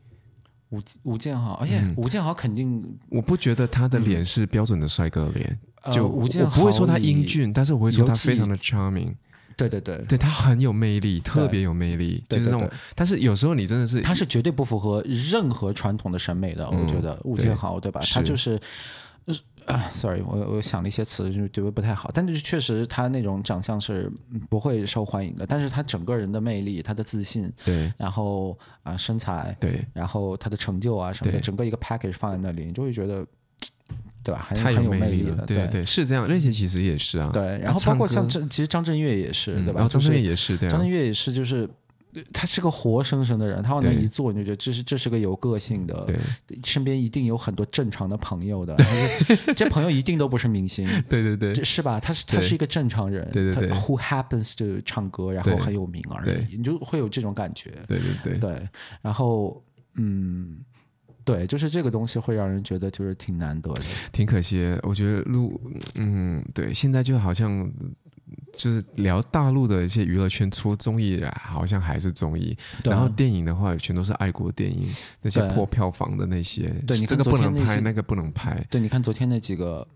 [0.71, 5.59] 吴吴建豪，而且吴建豪肯定我不觉得他的脸是标准的帅哥脸，
[5.93, 9.15] 就呃吴建豪我不会说他英俊，但是我会说他非常的 charming。
[9.57, 12.71] 对对对，对他很有魅力，特别有魅力，对就是那种。
[12.95, 18.01] 但是有时候你真的是，他是绝对不符合任何传统的审美的，嗯我觉得吴建豪对吧？
[18.01, 18.59] 是他就是。
[19.67, 24.11] 呃啊，sorry，我我想了一些词，就是觉得不太好，但是确实他那种长相是
[24.49, 33.27] 不会受欢迎的，但是他整个人的魅力、他的自信，对然后啊身材，对，然后他的成就啊什么的，整个一个 package 放在那里，你就会觉得，
[34.23, 34.47] 对吧？
[34.49, 36.29] 很太很有魅力了，对对对，是这样。
[36.29, 39.73] 任贤齐其实也是啊，对，然后包括像张，其实张震岳也是，对吧？
[39.73, 41.69] 嗯然后张震岳也是，对啊张震，岳也是，就是呃
[42.33, 46.19] 他是个活生生的人，他往那一坐，你就觉得这是这是个有个性的，对
[46.65, 48.77] 身边一定有很多正常的朋友的，
[49.55, 52.01] 这朋友一定都不是明星，对对对是吧？
[52.01, 58.69] 他是他是一个正常人，对对对 who happens to 唱歌，然后很有名而已，你就会有这种感觉，对对对，对，
[59.01, 59.63] 然后
[59.95, 60.59] 嗯。
[61.23, 63.83] 对，就是这个东西会让人觉得就是挺难得的。
[64.11, 64.77] 挺可惜。
[64.83, 65.61] 我觉得录，
[65.95, 67.71] 嗯，对，现在就好像
[68.57, 72.57] 就是聊大陆的一些娱乐圈，除了综艺啊，好像还是综艺。
[72.85, 74.89] 然后电影的话，全都是爱国电影，
[75.23, 78.65] 那些破票房的那些，对你这个不能拍，那个不能拍。
[78.71, 79.87] 对，你看昨天那几个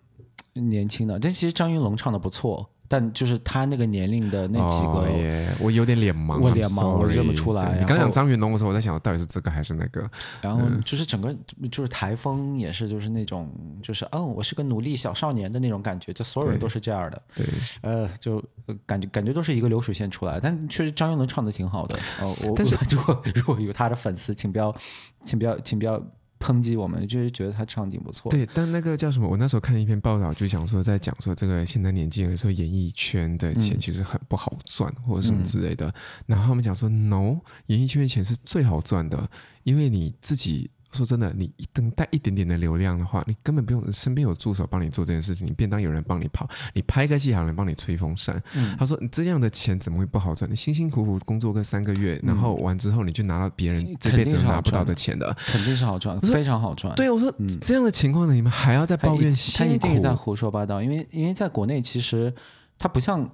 [0.55, 10.09] 年轻的，但其实张云龙唱的不错，但就是他那个年龄的那几个，我有点脸盲，我脸盲我认不出来你刚讲张云龙的时候，我在想到底是这个还是那个？
[10.43, 11.35] 然后就是整个
[11.71, 13.51] 就是台风也是就是那种
[13.83, 17.47] 就是嗯，我是个努力小少年的那种感觉，就所有人都是这样的，对，
[17.81, 24.75] 呃，就呃感觉感觉都是一个流水线出来，但确实张云龙唱的挺好的，哦，我但是 如果如果有他的粉丝，请不要，
[25.23, 26.03] 请不要，请不要。
[26.45, 28.31] 抨击我们，就是觉得他唱挺不错。
[28.31, 29.27] 对，但那个叫什么？
[29.27, 35.91] 我那时候看一篇报道，就想说在讲说这个现在年轻人说演艺圈的钱其实很不好赚，嗯、或者什么之类的。
[36.27, 37.39] 然后他们讲说，no，
[37.69, 39.27] 演艺圈的钱是最好赚的，
[39.63, 40.71] 因为你自己。
[40.95, 48.41] 说真的，你一登带一点点的流量的话，你根本不用身边有助手帮你做这件事情，你便当有人帮你跑，你拍个戏还有人帮你吹风扇。
[48.55, 50.51] 嗯、他说你这样的钱怎么会不好赚？
[50.51, 56.95] 你辛辛苦苦工作个三个月，然后完之后你就拿到别人这辈子拿不到的钱的，肯定是好赚，非常好赚。
[56.95, 59.71] 对，我说、嗯、这样的情况呢，你们还要再抱怨辛苦？
[59.71, 62.33] 他一定是在胡说八道，因为因为在国内其实
[62.79, 63.29] 他不像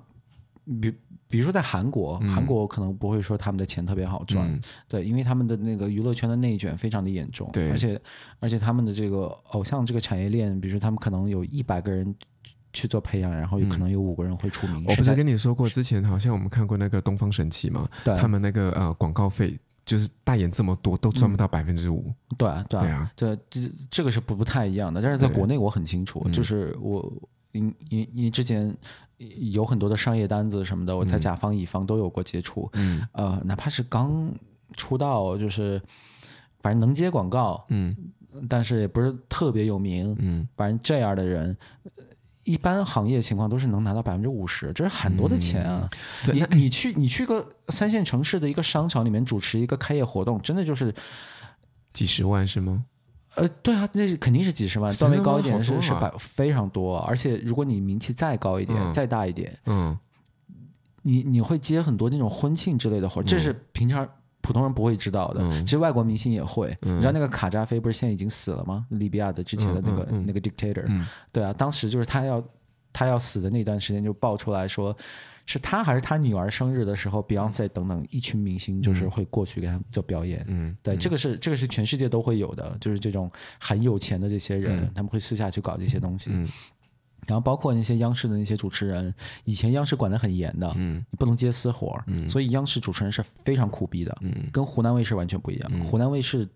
[0.81, 0.95] 比。
[1.31, 7.99] 比如说在韩国，嗯、韩国可能不会说他们的钱特别好赚，嗯、对，因为他们的那个娱乐圈的内卷非常的严重，对，而且
[8.41, 12.12] 而且他们的这个偶像这个产业链，比如说他们可能有一百个人
[12.72, 14.83] 去做培养，然后有可能有五个人会出名。
[14.83, 23.61] 嗯、我不是跟你说过，之前好像我们看过那个东方神起嘛，对，他们那个呃广告费就是代言这么多都赚不到百分之五，对对对啊，这这
[23.91, 27.12] 这个是不不太一样的，但是在国内我很清楚，就是我
[27.53, 28.77] 因因因之前。
[29.51, 32.71] 有很多的商业单子什么的，我在甲方乙方都有过接触。
[32.73, 34.33] 嗯，呃，哪怕是刚
[34.73, 35.79] 出道，就是
[36.63, 37.95] 反正能接广告，嗯，
[38.49, 41.55] 但是也不是特别有名，嗯，反正这样的人，
[42.45, 45.87] 一般行业情况都是能拿到百分之五十，这是很多的钱啊。
[46.27, 50.95] 嗯、你你去你去个三线城市的一个商场里面主持一个开业活动，真的就是
[51.93, 52.87] 几十万是吗？
[53.37, 59.97] 呃，对啊，那肯定是几十万，稍微高一点是、啊、是百非常多，而且如果你名气再高一点，嗯、再大一点，嗯，
[61.03, 64.07] 你你会接很多那种婚庆之类的活，嗯、这是平常
[64.41, 65.41] 普通人不会知道的。
[65.43, 68.85] 嗯、其实外国明星也会，嗯、你知道那个卡扎菲不是现在已经死了吗？
[68.91, 72.43] 利比亚的之前的那个、嗯、那个 dictator，、嗯、对啊，当时就是他要
[72.93, 74.97] 他要死的那段时间就爆出来说。
[75.47, 80.45] 是他还是他女儿生日的时候，Beyonce 等等一群明星就是会过去给他们做表演。
[80.49, 86.30] 嗯，对，这个是这个是全世界都会有的，就是这种很有钱的这些人，嗯、他们会私下去搞这些东西。
[86.32, 86.49] 嗯，
[87.26, 89.12] 然后包括那些央视的那些主持人，
[89.45, 95.70] 以前央视管得很严的，嗯，你不能接私活，嗯，所以央视主持人是非常苦逼的，嗯，跟湖南卫视完全不一样。
[95.74, 96.49] 嗯、湖南卫视，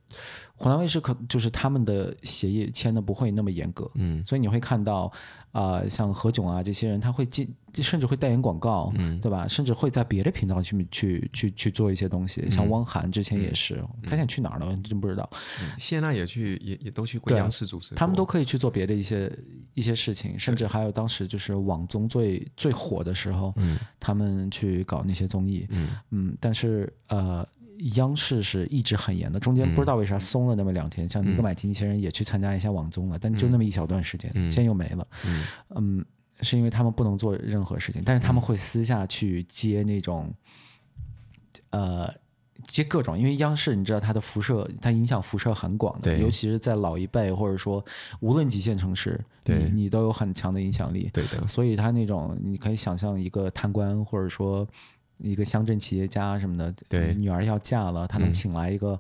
[0.57, 5.13] 湖南卫视可就是他们的协议签的不会那么严格，嗯，所以你会看到
[5.53, 7.53] 啊、呃，像何炅啊这些人，他会进。
[7.83, 9.49] 甚至会代言广告，嗯，对吧？
[9.49, 12.49] 甚至会在别的频道去去去去做一些东西。
[12.49, 14.77] 像汪涵之前也是，嗯、他现在去哪儿了？
[14.77, 15.29] 真不知道。
[15.77, 17.93] 谢娜也去，也也都去过央视主持。
[17.97, 19.29] 他们都可以去做别的一些
[19.73, 26.37] 一些事情，甚至还有当时就是网综最最火的时候，嗯，他们去搞那些综艺，嗯嗯。
[26.41, 27.45] 但是呃，
[27.97, 31.07] 央视是一直很严的，中间不知道为啥松了那么两天。
[31.07, 35.07] 嗯、像尼格买提那些人也去参加一下网综了，但就那么一小段时间，嗯、现在又没了。
[35.27, 35.45] 嗯。
[35.77, 36.05] 嗯
[36.41, 40.35] 是因为他们不能做任何事情，但是他们会私下去接那种，
[41.71, 42.15] 嗯、呃，
[42.67, 43.17] 接各种。
[43.17, 47.83] 因为央视你知道它的辐射，它影响辐射很广的，尤其是在老一辈，或者说
[48.19, 51.09] 无论几线城市，对你你都有很强的影响力。
[51.13, 51.47] 对的。
[51.47, 54.69] 所以他那种你可以想象一个贪官，或者说
[55.19, 58.93] 一个乡镇企业家什么的，对，女儿要嫁了，他能请来一个。
[58.93, 58.99] 嗯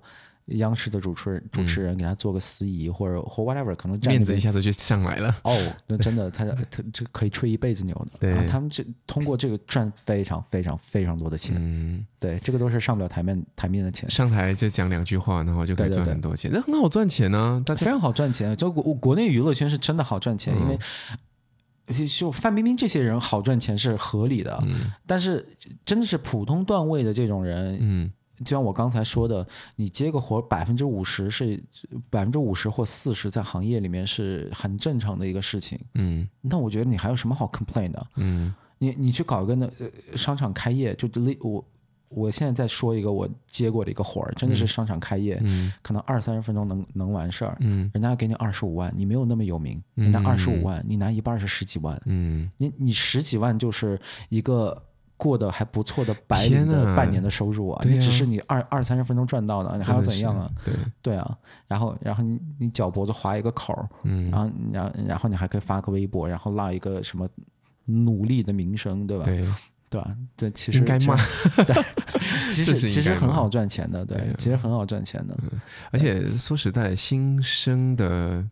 [0.48, 5.34] 央视的主持人主持人给他做个司仪，或者或 whatever，可能面子一下子就上来了。
[5.42, 5.56] 哦，
[5.86, 8.12] 那真的，他他这可以吹一辈子牛的。
[8.20, 11.56] 对，他们这通过这个赚非常非常非常多的钱。
[11.58, 14.06] 嗯，对，这个都是上不了台面台面的钱。
[14.10, 17.62] 上台就讲两句话，然后就可以赚很多钱，那很好赚钱呢。
[17.64, 20.78] 大家非常好赚钱，就国国内娱乐圈是真的好赚钱，因为
[21.86, 24.58] 就范冰冰这些人好赚钱是合理的。
[24.66, 25.46] 嗯，但是
[25.84, 28.12] 真的是普通段位的这种人，嗯。
[28.38, 31.62] 就像我刚才说的，你接个活百分之五十是
[32.10, 35.78] 百分之五十或四十，在行业里面是很正常的一个事情。
[35.94, 38.06] 嗯，那我觉得你还有什么好 complain 的？
[38.16, 39.70] 嗯，你你去搞一个那
[40.16, 41.08] 商场开业，就
[41.40, 41.64] 我
[42.14, 47.56] 我现在再说一个我接过的一个活儿，真的是商场开业，嗯，可能二三十分钟能能完事儿。
[47.60, 52.00] 嗯，人家给你二十五万，你没有那么有名，人家二十五万，你拿一半是十几万。
[52.06, 54.82] 嗯，你你十几万就是一个。
[55.16, 60.50] 过得还不错的白领的半年的收入啊，啊你只是你二二三十分钟赚到的，你还要怎样啊？
[60.64, 61.38] 对对啊，
[61.68, 67.28] 然后然后你你脚脖子划一个口，嗯，然后然后然后你还可以发个微博，然后落一个什么
[67.84, 69.24] 努力的名声，对吧？
[69.24, 69.46] 对
[69.94, 70.16] 对吧？
[70.36, 71.14] 这其实应该骂，
[71.64, 71.84] 对，
[72.50, 75.60] 其实其实很好赚钱的，对，对其实很好赚钱的，嗯。
[75.92, 78.44] 而且说实在，新生的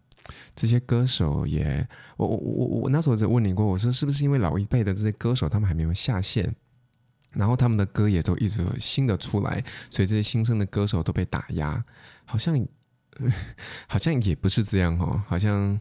[0.55, 1.85] 这些歌手也，
[2.17, 6.55] 我我我我那时候在问你过，我说是不是因为老一辈的这些歌手他们还没有下线？
[7.33, 11.85] 然后他们的歌也都一直有新的出来，所以这些新生的歌手都被打压，
[12.25, 12.55] 好像，
[13.89, 15.81] 好像也不是这样哦，好像，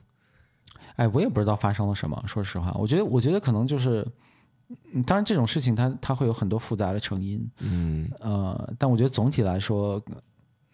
[0.95, 2.23] 哎，我也不知道发生了什么。
[2.25, 4.07] 说实话，我觉得，我觉得可能就是，
[5.05, 10.01] 当然这种事情它它会有很多复杂的成因，嗯，呃，但我觉得总体来说，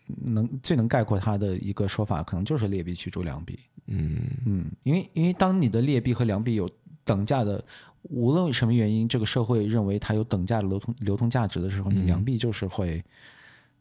[0.08, 6.70] 能最能概括它的一个说法，可能就是劣币驱逐良币，嗯嗯，因为因为当你的劣币和良币有
[7.04, 7.64] 等价的。
[8.10, 13.04] 无论什么原因，这个社会认为它有等价的流通流通价值的时候，你良币就是会，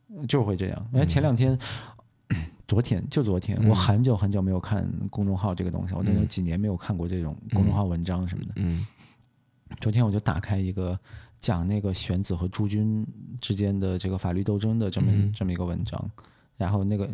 [0.08, 0.82] 嗯、就是会这样。
[0.92, 1.56] 因为前两天，
[2.30, 2.36] 嗯、
[2.66, 8.54] 昨天就昨天，我很久很久没有看公众号这个东西，嗯、我都有几年没有看过这种公众号文章什么的。
[8.56, 8.84] 嗯，
[9.80, 10.98] 昨天我就打开一个
[11.40, 13.06] 讲那个玄子和朱军
[13.40, 16.10] 之间的这个法律斗争的这么、嗯、这么一个文章，
[16.56, 17.10] 然后那个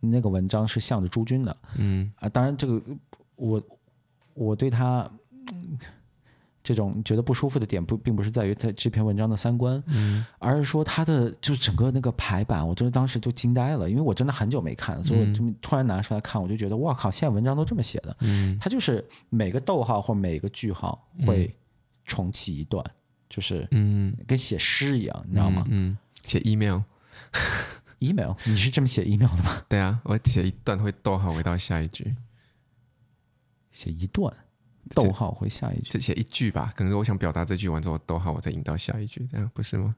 [0.00, 1.56] 那个文章是向着朱军的。
[1.76, 2.82] 嗯啊，当然这个
[3.36, 3.62] 我
[4.34, 5.10] 我对他。
[6.68, 21.56] 这种觉得不舒服的点不并不是在于他这篇文章的三观，嗯，而是说他的就是整个那个排版，我真的当时就惊呆了，因为我真的很久没看，所以我就突然拿出来看，我就觉得哇靠，现在文章都这么写的，嗯，他就是每个逗号或每个句号会
[22.04, 22.84] 重启一段，
[23.30, 25.64] 就是嗯，跟写诗一样，你知道吗？
[25.70, 29.62] 嗯，写 email，email， 你是这么写 email 的吗？
[29.70, 32.14] 对啊，我写一段会逗号回到下一句，
[33.70, 34.30] 写一段。
[34.94, 36.72] 逗号回下一句，就写一句吧。
[36.76, 39.94] 可能我想表达这句完之后，逗号我再引到下一句，这样不是吗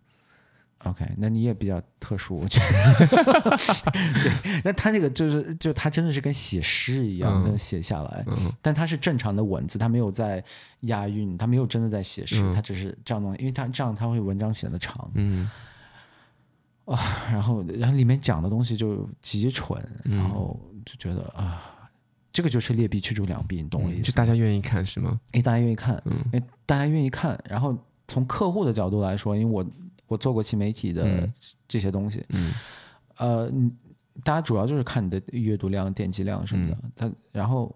[0.84, 3.06] ？OK，那你也比较特殊，我觉得。
[4.22, 10.42] 对，那他那个就是，就他真的是跟写诗一样的写下来，嗯、但他是正常的文字，他没有在
[10.80, 15.10] 押韵，他没有真的在写诗，他、嗯、只是这样弄，因为他这样他会文章写的长。
[15.14, 15.50] 嗯。
[16.86, 16.98] 啊，
[17.30, 21.62] 然后然后里面讲的东西就极蠢，然后就觉得啊。
[22.32, 24.02] 这个就是劣币驱逐良币，你懂我意思？
[24.02, 25.20] 就大家愿意看是吗？
[25.32, 27.36] 哎，大家愿意看，嗯，哎，大家愿意看。
[27.48, 27.76] 然后
[28.06, 29.66] 从客户的角度来说，因为我
[30.06, 31.28] 我做过新媒体的
[31.66, 32.54] 这些东西，嗯，
[33.18, 33.52] 呃，
[34.22, 36.78] 大家主要就是看你的阅读量、点击量什么的。
[36.94, 37.74] 他、嗯、然后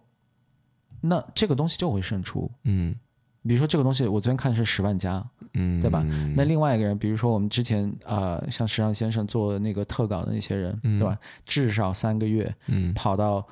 [1.00, 2.94] 那这个东西就会胜出，嗯，
[3.42, 5.24] 比如说这个东西，我昨天看的是十万加，
[5.55, 6.07] 嗯，对吧？
[6.36, 11.18] 那另外一个人，比如说我们之前啊、呃，像时尚先生做那个特稿的那些人，嗯、对吧？
[11.44, 13.44] 至少三个月，嗯，跑到。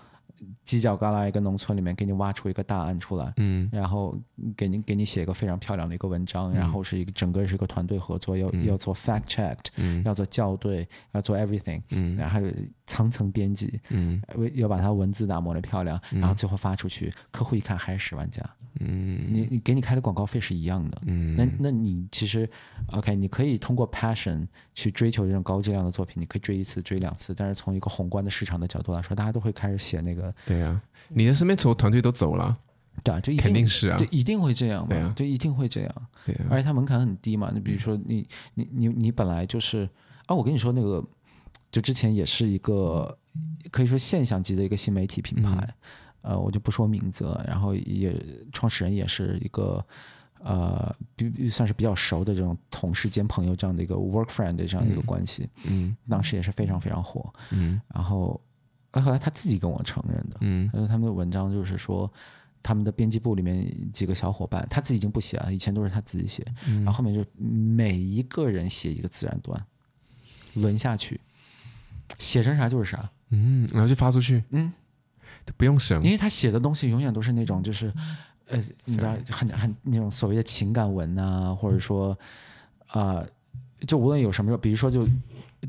[0.65, 4.17] 犄角旮旯一个农村里面，给你挖出一个大案出来，嗯，然后
[4.57, 12.41] 给你给你写一个非常漂亮的一个文章，嗯、然后是一个整个是一个团队合作，要、嗯、要做 fact checked，、嗯、要做校对，要做 everything，嗯，然后
[12.93, 14.21] 层层编辑，嗯，
[14.53, 18.43] 要把它文字打磨的漂亮，然后最后发出去，嗯、客户一看还是十万加，
[18.81, 22.47] 嗯，你你给你开的广告费是一样的，嗯，那那你其实
[22.89, 30.79] ，OK，你可以通过 passion 去追求这种高质量的作品，你可以追一次追两次，但是从一个宏观的市场的角度来说，大家都会开始写那个，对啊，
[31.09, 32.59] 你的身边所有团队都走了。
[33.03, 35.95] 对啊，就一定肯定是啊，就一定会这样嘛，对啊，就一定会这样。
[36.27, 37.51] 对啊，而且它门槛很低嘛。
[37.55, 39.89] 你比如说你，你你你你本来就是
[40.27, 41.03] 啊，我跟你说那个，
[41.73, 43.19] 就之前也是一个
[43.73, 45.51] 可以说现象级的一个新媒体品牌，
[46.21, 47.45] 嗯、呃，我就不说名字了。
[47.49, 48.15] 然后也
[48.53, 49.85] 创始人也是一个
[50.39, 55.51] 呃，比算是比较熟的这种同事兼朋友这样的一个 work friend 的这样的一个关系。
[55.65, 57.33] 嗯，当时也是非常非常火。
[57.51, 58.41] 嗯，然后
[58.93, 60.37] 后来他自己跟我承认的。
[60.43, 62.09] 嗯，他说他们的文章就是说。
[62.65, 69.61] 他们的编辑部里面几个小伙伴，他自己已经不写了，以前都是他自己写，嗯、然后后面就每一个人写一个自然段，
[70.55, 71.21] 轮下去，
[72.19, 74.73] 写成啥就是啥，嗯，然后就发出去，嗯，
[75.57, 77.93] 不用审，因为他写的东西永远都是那种就是，
[78.47, 82.17] 呃，你知道很很那种所谓的情感文呐，或者说
[82.89, 83.29] 啊、呃，
[83.87, 85.09] 就无论有什么，比如说就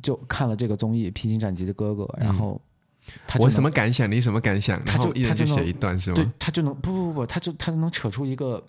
[0.01, 2.59] 就看了这个综艺《披荆斩棘的哥哥》，然后。
[2.63, 2.69] 嗯
[3.37, 4.09] 我什么感想？
[4.09, 4.81] 你什么感想？
[4.85, 6.15] 他就一人就写一段是吗？
[6.15, 8.65] 对，他就能不不不，他就他就能扯出一个，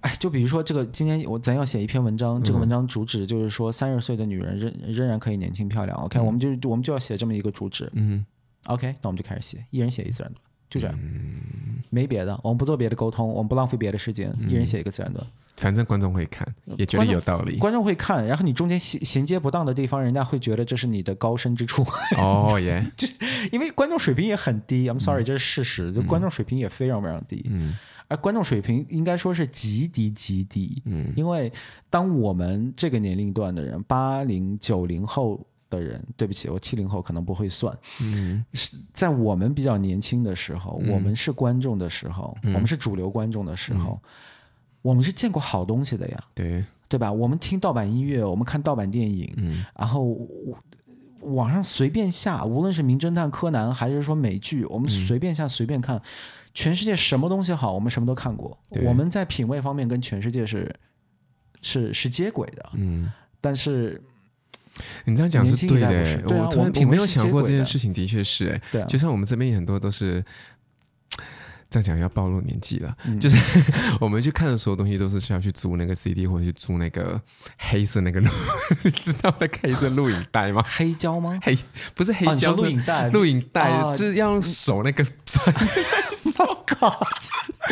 [0.00, 5.96] 哎，就比如说这个，今天我咱要写一篇文章，这个文章主旨就是说三十岁的女人仍仍然可以年轻漂亮。
[5.98, 7.88] OK，、嗯、我们就我们就要写这么一个主旨。
[7.94, 8.24] 嗯
[8.66, 15.26] ，OK，那我们就开始写，一人写一自然段，就这样，嗯、没别的，我们不做别的沟通，我们不浪费别的时间，嗯、一人写一个自然段。
[15.56, 17.58] 反正观众会看，也觉得有道理。
[17.58, 21.84] 观众会看，然后你中间衔衔接不当的地方，人家会觉得这是你的高深之处。
[22.16, 22.84] 哦耶！
[22.96, 23.08] 就
[23.50, 25.90] 因为观众水平也很低，I'm sorry，、嗯、这是事实。
[25.90, 27.44] 就观众水平也非常非常低。
[27.50, 27.76] 嗯。
[28.08, 30.82] 而观众水平应该说是极低极低。
[30.86, 31.12] 嗯。
[31.14, 31.52] 因为
[31.88, 35.40] 当我们这个年龄段的人，八零九零后
[35.70, 37.72] 的人，对不起，我七零后可能不会算。
[38.00, 38.44] 嗯。
[38.52, 44.00] 是在我们比较年轻的时候，嗯、我们是观众的时候，嗯、我们是主流观众的时候。
[44.02, 44.08] 嗯
[44.80, 47.12] 我们是见过好东西的呀，对对吧？
[47.12, 50.16] 我们听盗版音乐，我们看盗版电影，嗯，然后
[51.22, 56.00] 网上随便下，无论是名侦探柯南还是说美剧，我们随便下、嗯、随便看，
[56.58, 58.58] 全世界什么东西好，我们什么都看过。
[58.84, 60.74] 我们在品味方面跟全世界是
[61.62, 63.12] 是是接轨的，嗯。
[63.40, 64.02] 但是
[65.06, 70.24] 你这样讲是对的，我突然没有想过这件事情，的确是哎，对、啊，就像我们这边很多都是。
[71.70, 73.36] 这样讲要暴露年纪了，嗯、就是
[74.00, 77.20] 我们去看的所有东西都是需要去租那个 CD 或者去租那个
[77.58, 78.30] 黑色那个录，
[78.84, 80.64] 你 知道那个黑色录影带吗？
[80.66, 81.38] 黑胶吗？
[81.42, 81.58] 黑
[81.94, 85.04] 不是黑胶，录、哦、影带，录影带、啊、就是要用手那个。
[86.70, 87.00] 我靠！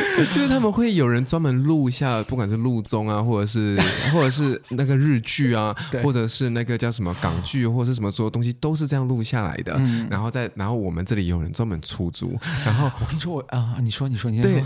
[0.32, 3.78] 就是他们会有人专门录下，不管是录综啊，或者是
[4.12, 9.74] 或者是那个日剧啊，或者是那个叫什么港剧，或者是什么所有东西都是这样录下来的。
[9.78, 12.38] 嗯、然后在然后我们这里有人专门出租。
[12.64, 14.62] 然后我跟你说，我啊，你说你说你说对，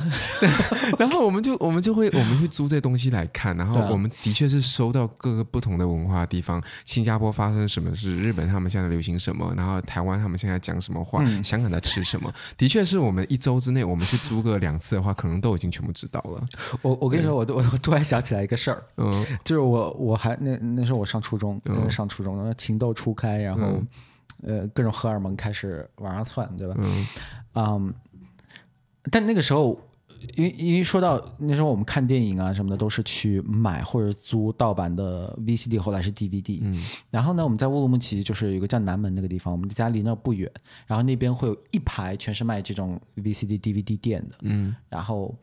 [0.98, 3.56] 然后我们就我们就会我们会租这东西来看。
[3.56, 16.46] 然后我们的确是收到各个不同的文化的地方，新加坡发生什么事，日本他们现在流行什么，然后台湾他们现在讲什么话，嗯、香港在吃什么，的确是我们一周之内我们去租个两次的话，可能都已经全部知道了。
[16.80, 19.10] 我我跟你说，我我我突然想起来一个事儿，嗯，
[19.44, 21.60] 就是我我还那那时候我上初中，
[21.90, 23.60] 上初中，然后情窦初开，然后、
[24.42, 26.74] 嗯、呃各种荷尔蒙开始往上窜，对吧？
[26.78, 27.06] 嗯，
[27.54, 27.94] 嗯，
[29.10, 29.78] 但那个时候，
[30.36, 36.58] 因为因为说到那时候我们看电影啊什么的，都是去买或者租盗版的 VCD，后来是 DVD。
[36.62, 36.76] 嗯，
[37.10, 40.50] 然后呢，我们在乌鲁木齐就是有一个叫南门那个地方，我们家离那不远，
[40.86, 44.36] 然后那边会有一排全是卖这种 VCD、DVD 店的。
[44.42, 45.34] 嗯，然后。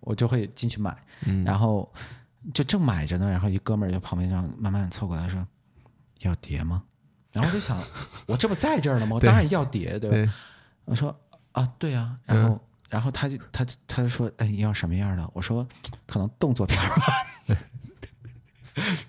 [0.00, 0.96] 我就会进去买，
[1.26, 1.92] 嗯、然后
[2.54, 5.44] 就正买着呢，然后一哥们儿就旁边这样慢慢凑过来说
[6.22, 6.84] ：“要碟吗？”
[7.34, 7.76] 然后我就想，
[8.28, 9.16] 我这不在这儿呢吗？
[9.16, 10.16] 我当然要碟，对吧？
[10.16, 10.30] 对，
[10.84, 11.14] 我说
[11.50, 12.16] 啊，对啊。
[12.24, 15.66] 然后，嗯、然后他就他他就说：“哎，你要什么样的？”我说
[16.06, 17.04] ：“可能动作片吧。”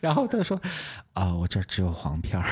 [0.02, 0.60] 然后他说
[1.14, 2.46] ：“啊，我这儿只有黄片儿。”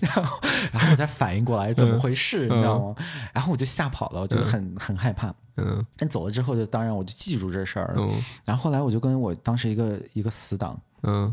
[0.00, 0.40] 然后，
[0.72, 2.94] 然后我才反应过来怎么回事，嗯、你知道吗？
[3.32, 5.32] 然后我就吓跑了，我就很、嗯、很害怕。
[5.56, 8.02] 嗯，但走了之后，就当然我就记住这事儿了。
[8.02, 11.32] 嗯，然后后来我就跟我当时一个一个死党，嗯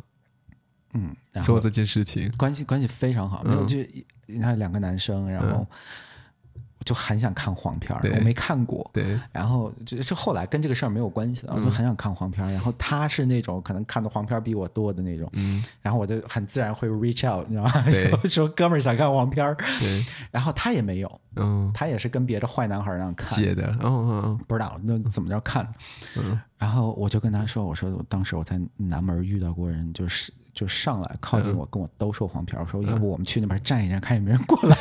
[0.93, 3.43] 嗯，做这件事情，关系关系非常好。
[3.43, 3.77] 没有，就
[4.27, 5.65] 你看两个男生，然后。
[6.85, 8.89] 就很想看黄片儿，我没看过。
[8.93, 12.51] 对，然后就是后来跟这个事儿没有关系了，我就很想看黄片儿。
[12.51, 17.71] 然后他是那种可能看的黄片儿比我多的那种，嗯，然后我就很自然会 reach out，你知道吗？
[17.89, 25.67] 说 说哥们儿想看黄片儿，对， 然后他也没有，嗯，他也是跟别的坏男孩儿那样看，借的，哦哦，不知道那怎么着看，
[26.17, 30.31] 嗯，然后我就跟他说，我说当时我在南门遇到过人，就是。
[30.57, 32.59] 就上来靠近我，跟我兜售黄片。
[32.59, 34.75] 我说：“要不我们去那边站一站，看有没有人过来。”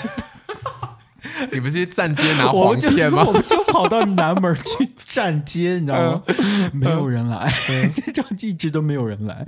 [1.53, 3.24] 你不是去站街拿黄片吗？
[3.26, 6.22] 我们就跑到南门去站街，你知道吗？
[6.72, 7.51] 没有人来，
[8.14, 9.45] 就一直都没有人来。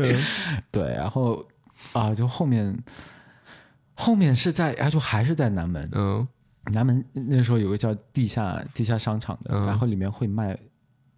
[0.70, 1.44] 对，然后
[1.92, 2.76] 啊，就后面
[3.94, 5.88] 后面是在，啊，就还是在南门。
[5.92, 6.26] 嗯，
[6.72, 10.56] 南门那时候有个叫地下地下商场的，然后里面会卖，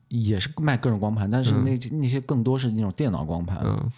[0.08, 3.58] 也是卖各种光盘，但是那那些更多是那种电脑光盘。
[3.64, 3.92] 嗯。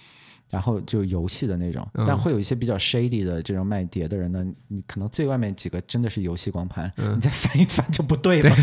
[0.52, 8.54] 然后就游戏的那种，但会有一些比较 shady 的这种卖碟的人呢，你可能最外面几个真的是游戏光盘，你再翻一翻就不对了。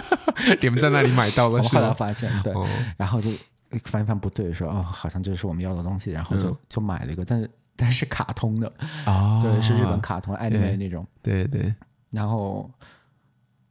[0.60, 1.54] 你们在那里买到了？
[1.58, 2.52] 我后来发现，对，
[2.98, 3.30] 然后就
[3.84, 8.70] 翻一翻不对，说哦，好像这是我们要的东西，然后就就买了一个，但是但是卡通的，
[9.06, 11.74] 哦，对，是日本卡通爱的那种，对对，
[12.10, 12.70] 然后。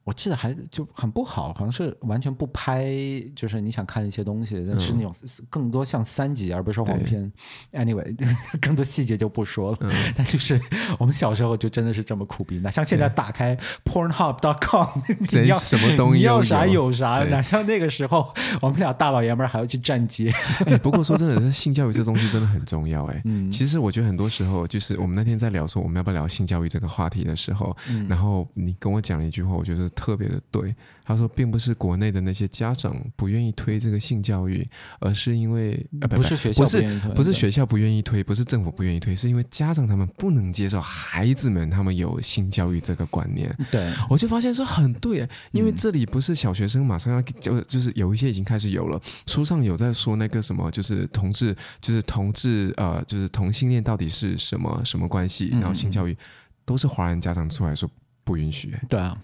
[0.07, 2.89] 我记得还就很不好，好像是完全不拍，
[3.35, 5.13] 就是你想看的一些东西，但是那种
[5.49, 7.29] 更多像三级，而不是黄片。
[7.73, 8.15] Anyway，
[8.61, 9.77] 更多细节就不说了。
[10.15, 10.57] 但就是
[10.97, 13.53] 我们小时候就真的是这么苦逼，哪像现在打开
[13.83, 14.87] Pornhub.com，
[15.41, 20.31] 你要什么东西你要啥有啥，哪像那个时候我们俩大老爷们还要去站街。
[20.65, 23.03] 哎，不过说真的，性教育这东西真的很重要。
[23.07, 27.75] 哎，其实我觉得很多时候就是我们那天在聊说我们要不要聊性教育这个话题的时候，
[28.07, 29.91] 然后你跟我讲了一句话，我觉得。
[29.97, 30.73] 特别的对，
[31.03, 34.65] 他说，并不是国内的那些家长不愿意推这个性教育，
[34.99, 43.53] 而是因为呃，不是学校不愿意推，不是学校不愿意推，不是政府不愿意推，是因为家长他们不能接受孩子们他们有性教育这个观念。
[43.71, 56.15] 对，我就发现说很对，因为这里不是小学生马上要就就是有一些已经开始有了，书上有在说那个什么，就是同志，就是同志呃，就是同性恋到底是什么什么关系，然后性教育
[56.63, 57.89] 都是华人家长出来说
[58.23, 58.75] 不允许。
[58.87, 59.17] 对啊。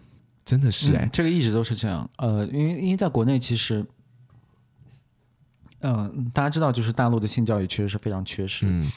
[0.46, 2.10] 真的是哎、这个一直都是这样。
[2.18, 3.86] 呃，因为因为在国内，其实，
[5.80, 8.66] 嗯、呃，大家知道，就是大陆的性教育确实是非常缺失。
[8.68, 8.92] 嗯。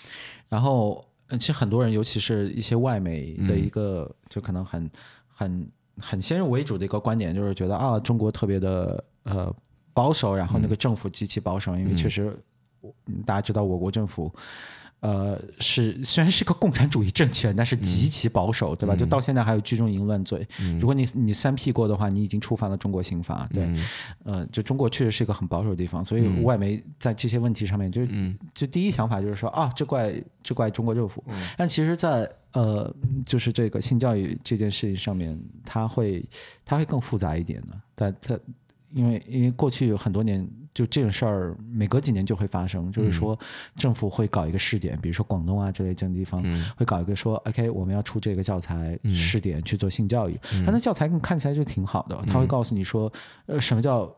[0.48, 4.90] 然后，其实很多人，尤其是一些外媒的一个，嗯、就可能很
[5.28, 5.68] 很
[5.98, 9.54] 很先入为主的一个观点，就是觉得啊，中国特别的呃
[9.94, 12.36] 保守，然后那个政府极其保守，嗯、因为确实，
[13.24, 14.32] 大家知道我国政府。
[15.00, 18.96] 呃，是虽然是个共产主义政权，但是极其保守，嗯、对吧？
[18.96, 20.46] 就到现在还有聚众淫乱罪。
[20.60, 23.48] 嗯、如果你你三 P 过的话，你已经触犯了中国刑法。
[23.52, 23.62] 对，
[24.24, 28.06] 嗯、呃，就中国确实是一个很保守的地方，所以外媒在这些问题上面就，
[28.54, 31.22] 就、第一想法就是说啊，这怪这怪中国政府。
[31.28, 32.94] 嗯、但其实在，在呃，
[33.26, 36.24] 就是这个性教育这件事情上面，它会
[36.64, 37.78] 它会更复杂一点的。
[37.94, 38.38] 但它
[38.92, 40.48] 因为因为过去有很多年。
[40.76, 42.92] 就这种事儿，每隔几年就会发生。
[42.92, 43.38] 就是说，
[43.76, 46.42] 政府会搞一个试点，比如说广东啊这类这种地方，
[46.76, 50.38] 会搞一个说，OK，我们要出这个教材试点去做性教育。
[50.66, 53.10] 他那教材看起来就挺好的，他会告诉你说，
[53.46, 54.14] 呃，什么叫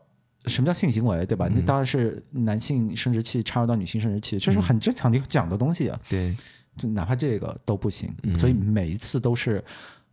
[0.47, 1.49] 什么叫性行为，对吧？
[1.49, 5.97] 那当然是男性生殖器插入到女性生殖器，这是很正常的讲的东西啊。
[6.09, 6.35] 对，
[6.75, 9.63] 就哪怕这个都不行，所以每一次都是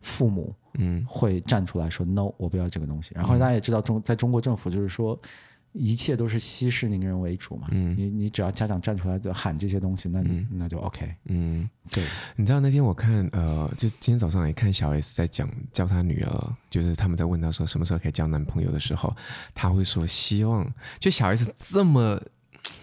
[0.07, 3.11] 父母嗯会站出来说 No，我不要这个东西。
[3.13, 5.19] 然后大家也知道中在中国政府就是说。
[5.73, 12.03] 一切都是息事宁人为主嘛，嗯，你你只要家长站出来就喊这些东西，那、嗯、那就 OK，嗯，对。
[12.35, 19.15] 你知道那天我看呃，就今天早上也看小 S 在讲教她女儿，就是他们在问她说什么时候可以交男朋友的时候，
[19.53, 22.19] 他会说希望，就小 S 这么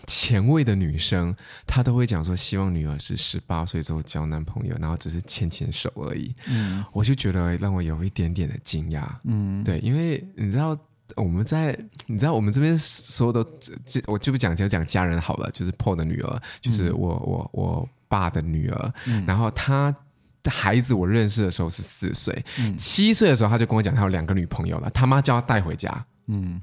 [0.07, 1.35] 前卫的女生，
[1.67, 6.35] 她都会讲说希望女儿是十八岁之后交男朋友，然后只是牵牵手而已。
[6.49, 10.79] 嗯，我就觉得让我有一点点的惊讶，嗯，对，因为你知道。
[11.17, 13.45] 我们在，你知道，我们这边所有的，
[13.87, 15.51] 就我就不讲，就讲家人好了。
[15.51, 18.95] 就是 Paul 的女儿，就是我我我爸的女儿。
[19.07, 19.95] 嗯、然后她
[20.43, 24.89] 的孩子，我认识的时候是四岁，嗯、七岁的时候他就跟我讲，他有两个女朋友了。
[24.91, 26.07] 他妈叫他带回家。
[26.29, 26.61] 嗯，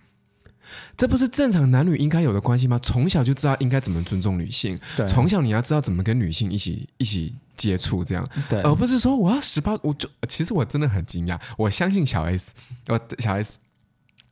[0.97, 2.79] 这不是正常男女应该有的关系吗？
[2.81, 8.27] 从小就知道应该怎么尊重女性，从小你要知道怎么跟女性一起一起接触，这样，
[8.63, 11.39] 而不是说我要十八，我就其实我真的很惊讶。
[11.57, 12.53] 我相信小 S，
[12.87, 13.59] 我小 S。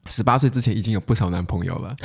[0.09, 1.95] 十八岁之前已经有不少男朋友了，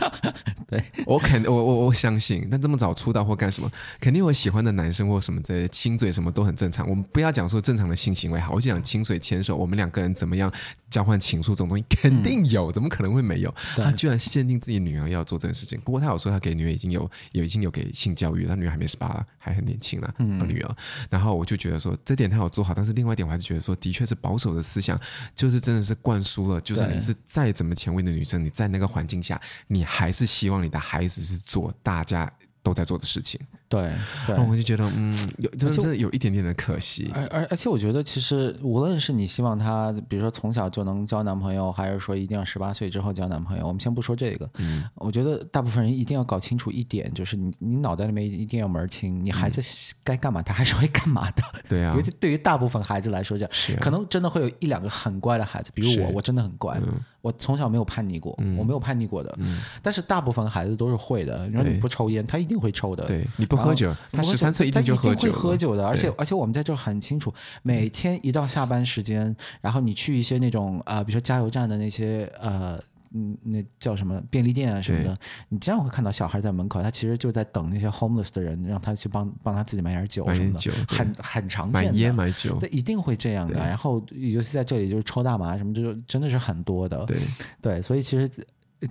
[0.68, 6.86] 对 我肯我我我相信，但这么早出道或干什么，肯定有喜欢的男生或什么之类的，亲嘴什么都很正常。
[6.88, 10.52] 我们不要讲说正常的性行为好，我就讲亲嘴牵手，我们两个人怎么样
[10.90, 13.54] 交换情书这种东西肯定有，嗯、怎么可能会没有？
[13.76, 15.80] 他居然限定自己女儿要做这件事情。
[15.80, 20.76] 不过他有说他给女儿已经有有已经有给性教育，他女儿还没十八，还很年轻了，嗯，女儿。
[21.08, 25.00] 然后我就觉得说这点他有做好，但是另外一点我还是觉得说，的确是保守的思想，
[25.34, 27.45] 就是真的是灌输了，就是你是在。
[27.46, 32.28] 再怎么前卫的女生，你在那个环境下，你还是希望你的孩子是做大家
[32.66, 33.40] 都在做的事情。
[33.68, 33.92] 对
[34.26, 37.10] 对，我就觉得嗯，有真的真的有一点点的可惜。
[37.14, 44.48] 而而而且我觉得其实无论是你希望他，比如说从小就能交男朋友，还是说一定要十八岁之后交男朋友，我们先不说这个。
[44.58, 49.60] 嗯，我觉得大部分人一定要搞清楚一点，就是你你脑袋里面一定要门儿清，你孩子
[50.02, 51.42] 该干嘛，他还是会干嘛的。
[51.68, 56.80] 对啊，尤其对于大部分孩子来说，这样可能真的会有一两个很乖的孩子，比如我，我真的很乖。
[57.22, 59.34] 我从小没有叛逆过，嗯、我没有叛逆过的。
[59.40, 61.48] 嗯、但是大部分孩子都是会的。
[61.48, 63.04] 你说你不抽烟，他一定会抽的。
[63.06, 65.14] 对，你不喝酒，他十三岁一定就喝酒。
[65.14, 65.86] 他一定会喝酒的。
[65.86, 72.78] 而且而且我们在这很清楚，每天一到下班时间，然后你去一些那种呃，比如说加油站的那些呃。
[73.12, 75.16] 嗯，那叫什么便利店啊什么的，
[75.48, 81.92] 你经常会看到小孩在门口，他其实就在等那些 homeless 的人，让他去帮帮他自己买点酒什么的，很很常见的。
[81.92, 83.54] 买烟买酒，对，一定会这样的。
[83.54, 87.06] 然后尤其在这里，就是抽大麻什么，就真的是很多的。
[87.06, 87.16] 对
[87.62, 88.28] 对，所以其实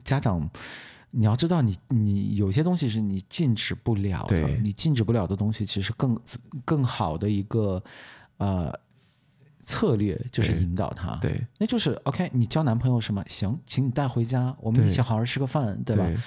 [0.04, 0.50] 家长，
[1.16, 6.20] 你要知道你，你你有些东西是你禁止不了的，你禁止不了的东西，其实更
[6.66, 7.84] 更好的一个
[8.38, 8.78] 呃。
[9.68, 12.30] 策略就是引导他，对，对，那就是 OK。
[12.32, 13.24] 你交男朋友什么？
[13.28, 16.06] 行，请你带回家，我们一起好好吃个饭，对，对吧？
[16.06, 16.18] 对，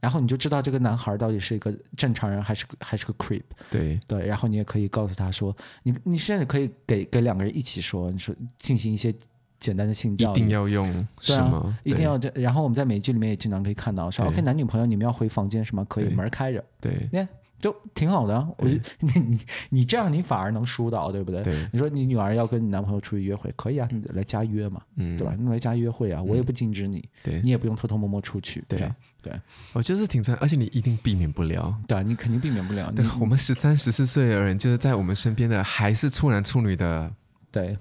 [0.00, 3.44] 然后你就知道这个男孩到底是一个正常人还是还是个 creep。
[3.70, 9.14] 对对，然后你也可以告诉他说，你你甚至可以给给两个人一起说，你说进行一些
[9.60, 10.84] 简单的性教育，一定要用
[11.20, 11.58] 什么？
[11.58, 12.28] 啊、一定要这。
[12.34, 15.84] 然后我们在美剧里面也经常可以看到，说 OK，男女朋友你们要回房间什么？
[15.84, 17.08] 可以门开着，对。
[17.12, 17.28] 对
[17.60, 21.42] 就挺好的，我觉得 你你你这样你反而能疏导，对不对？
[21.42, 21.68] 对。
[21.70, 25.34] 你说你女儿要跟你男朋友出去约会，可以啊，你来家约嘛，嗯，对吧？
[25.38, 29.30] 你来家约会啊，我也不禁止你，对，你也不用偷偷摸摸出去，对对。
[29.74, 32.90] 我觉得是挺惨，而且你一定避免不了，对，你肯定避免不了。
[32.92, 37.12] 对，我们十三十四岁的人，就是在我们身边的还是处男处女的，
[37.52, 37.76] 对，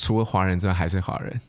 [0.00, 1.40] 除了华人之外还是华人。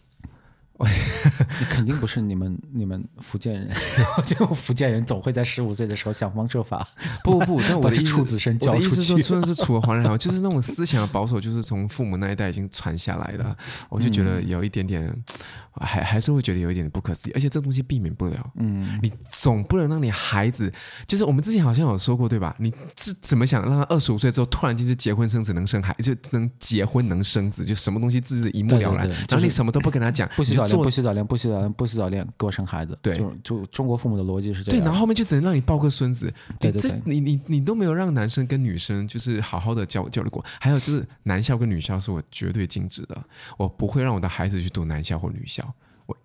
[1.59, 3.69] 你 肯定不是你们你们福建人，
[4.17, 6.87] 我觉得福建人总会在十五岁的时候想方设法。
[7.23, 8.85] 不不不， 但我的处子身教出去。
[8.85, 13.55] 我的意思说，真的是除了华人好，就是那种思想的保守，就是从父母那一代已经传下来的。
[13.89, 15.23] 我就觉得有一点点，嗯、
[15.81, 17.31] 还还是会觉得有一点点不可思议。
[17.33, 20.71] 而且这东西避免不了，嗯，你总不能让你孩子，
[21.07, 22.55] 就是我们之前好像有说过对吧？
[22.59, 32.97] 你是怎么想让他二十五岁之后突然间就结婚生子能生孩，就能结婚能生子，就什么东西自是一目了然，对对对，然后你什么都不跟他讲，不洗不洗澡练，不洗澡练，不洗澡练，给我生孩子。
[33.01, 34.79] 对，就就中国父母的逻辑是这样。
[34.79, 36.33] 对，然后后面就只能让你抱个孙子。
[36.59, 40.43] 对对对，你你你都没有让男生跟女生就是好好的交交流过。
[40.59, 43.17] 还有就是男校跟女校是我绝对禁止的，
[43.57, 45.73] 我不会让我的孩子去读男校或女校。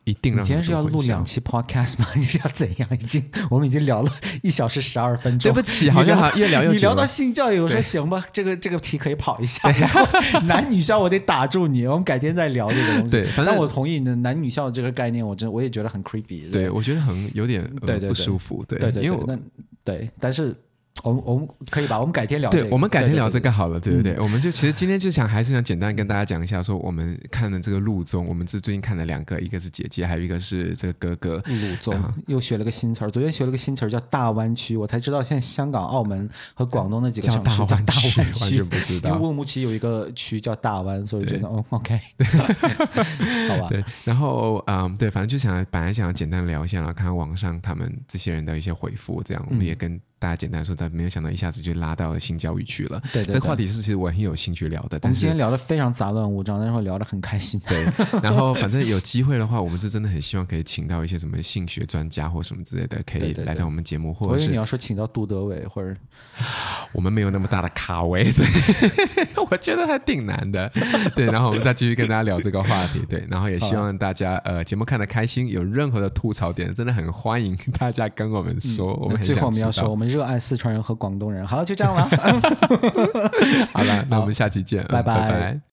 [0.05, 0.43] 一定让你。
[0.43, 2.07] 你今天是要录两期 podcast 吗？
[2.17, 2.89] 你是要怎样？
[2.93, 5.51] 已经我们已经聊了一小时十二分钟。
[5.51, 6.63] 对不起，好像越聊。
[6.63, 9.71] 你聊到性教育，我说行吧，这个这个题可以跑一下。
[9.71, 13.13] 然后男女校我得打住你，我们改天再聊这个东西。
[13.13, 16.51] 对，但我同意你的男女校这个概念，我真我也觉得很 creepy。
[16.51, 18.65] 对，我觉得很有点对对不舒服。
[18.69, 19.39] 对对对，因为那
[19.85, 20.55] 对，但是。
[21.03, 22.01] 我们我们可以吧？
[22.01, 22.65] 我们改天聊、这个。
[22.65, 24.23] 对，我们改天聊这个好了，对不对，对，对？
[24.23, 31.37] 我们就其实今天就想还是想简单跟大家讲一下，说我们看的这个录综，我们是最近看了两个，一个是姐姐，还有一个是这个哥哥。
[31.37, 31.95] 录综
[32.27, 39.11] 又学了个新词儿，昨天学了个新词儿叫大湾区，我才知道现在香港、澳门和广东那几个城市叫大湾区，完全不知道。
[39.11, 42.01] 因为乌鲁木齐有一个区叫大湾，所以觉得哦，OK，
[43.49, 43.69] 好吧。
[43.69, 50.01] 对，然后嗯，对，反正就想本来想要简单聊一下，然后看看网上他们这些人的一些回复，这样我们也跟。
[50.19, 52.99] 大家简单说，但没有想到一下子就拉到了性教育去了。
[53.13, 54.99] 对，对，对，这个话题是其实我很有兴趣聊的。
[54.99, 57.61] 但是我们今天聊的非常杂乱无章，但是会聊的很开心。
[57.69, 57.85] 对，
[58.23, 65.95] 然后反正有机会的话，我们是真的很希望可以请到一些什么性学专家或什么之类的，可以来到我们节目，或者是你要说请到杜德伟，或者
[66.93, 68.49] 我们没有那么大的咖位，所以
[69.51, 70.71] 我觉得还挺难的。
[71.15, 73.05] 对，然后我们再继续跟大家聊这个话题。
[73.07, 78.93] 对，然后也希望大家呃节目看的开心，有任何的吐槽点，真的很欢迎大家跟我们说。
[78.93, 80.77] 嗯、我们很想最后我们要说，我们热爱四川人。
[80.87, 82.05] 和广东人，好，就这样了。
[83.75, 85.19] 好了，那我们下期见，拜拜。
[85.19, 85.61] 拜拜。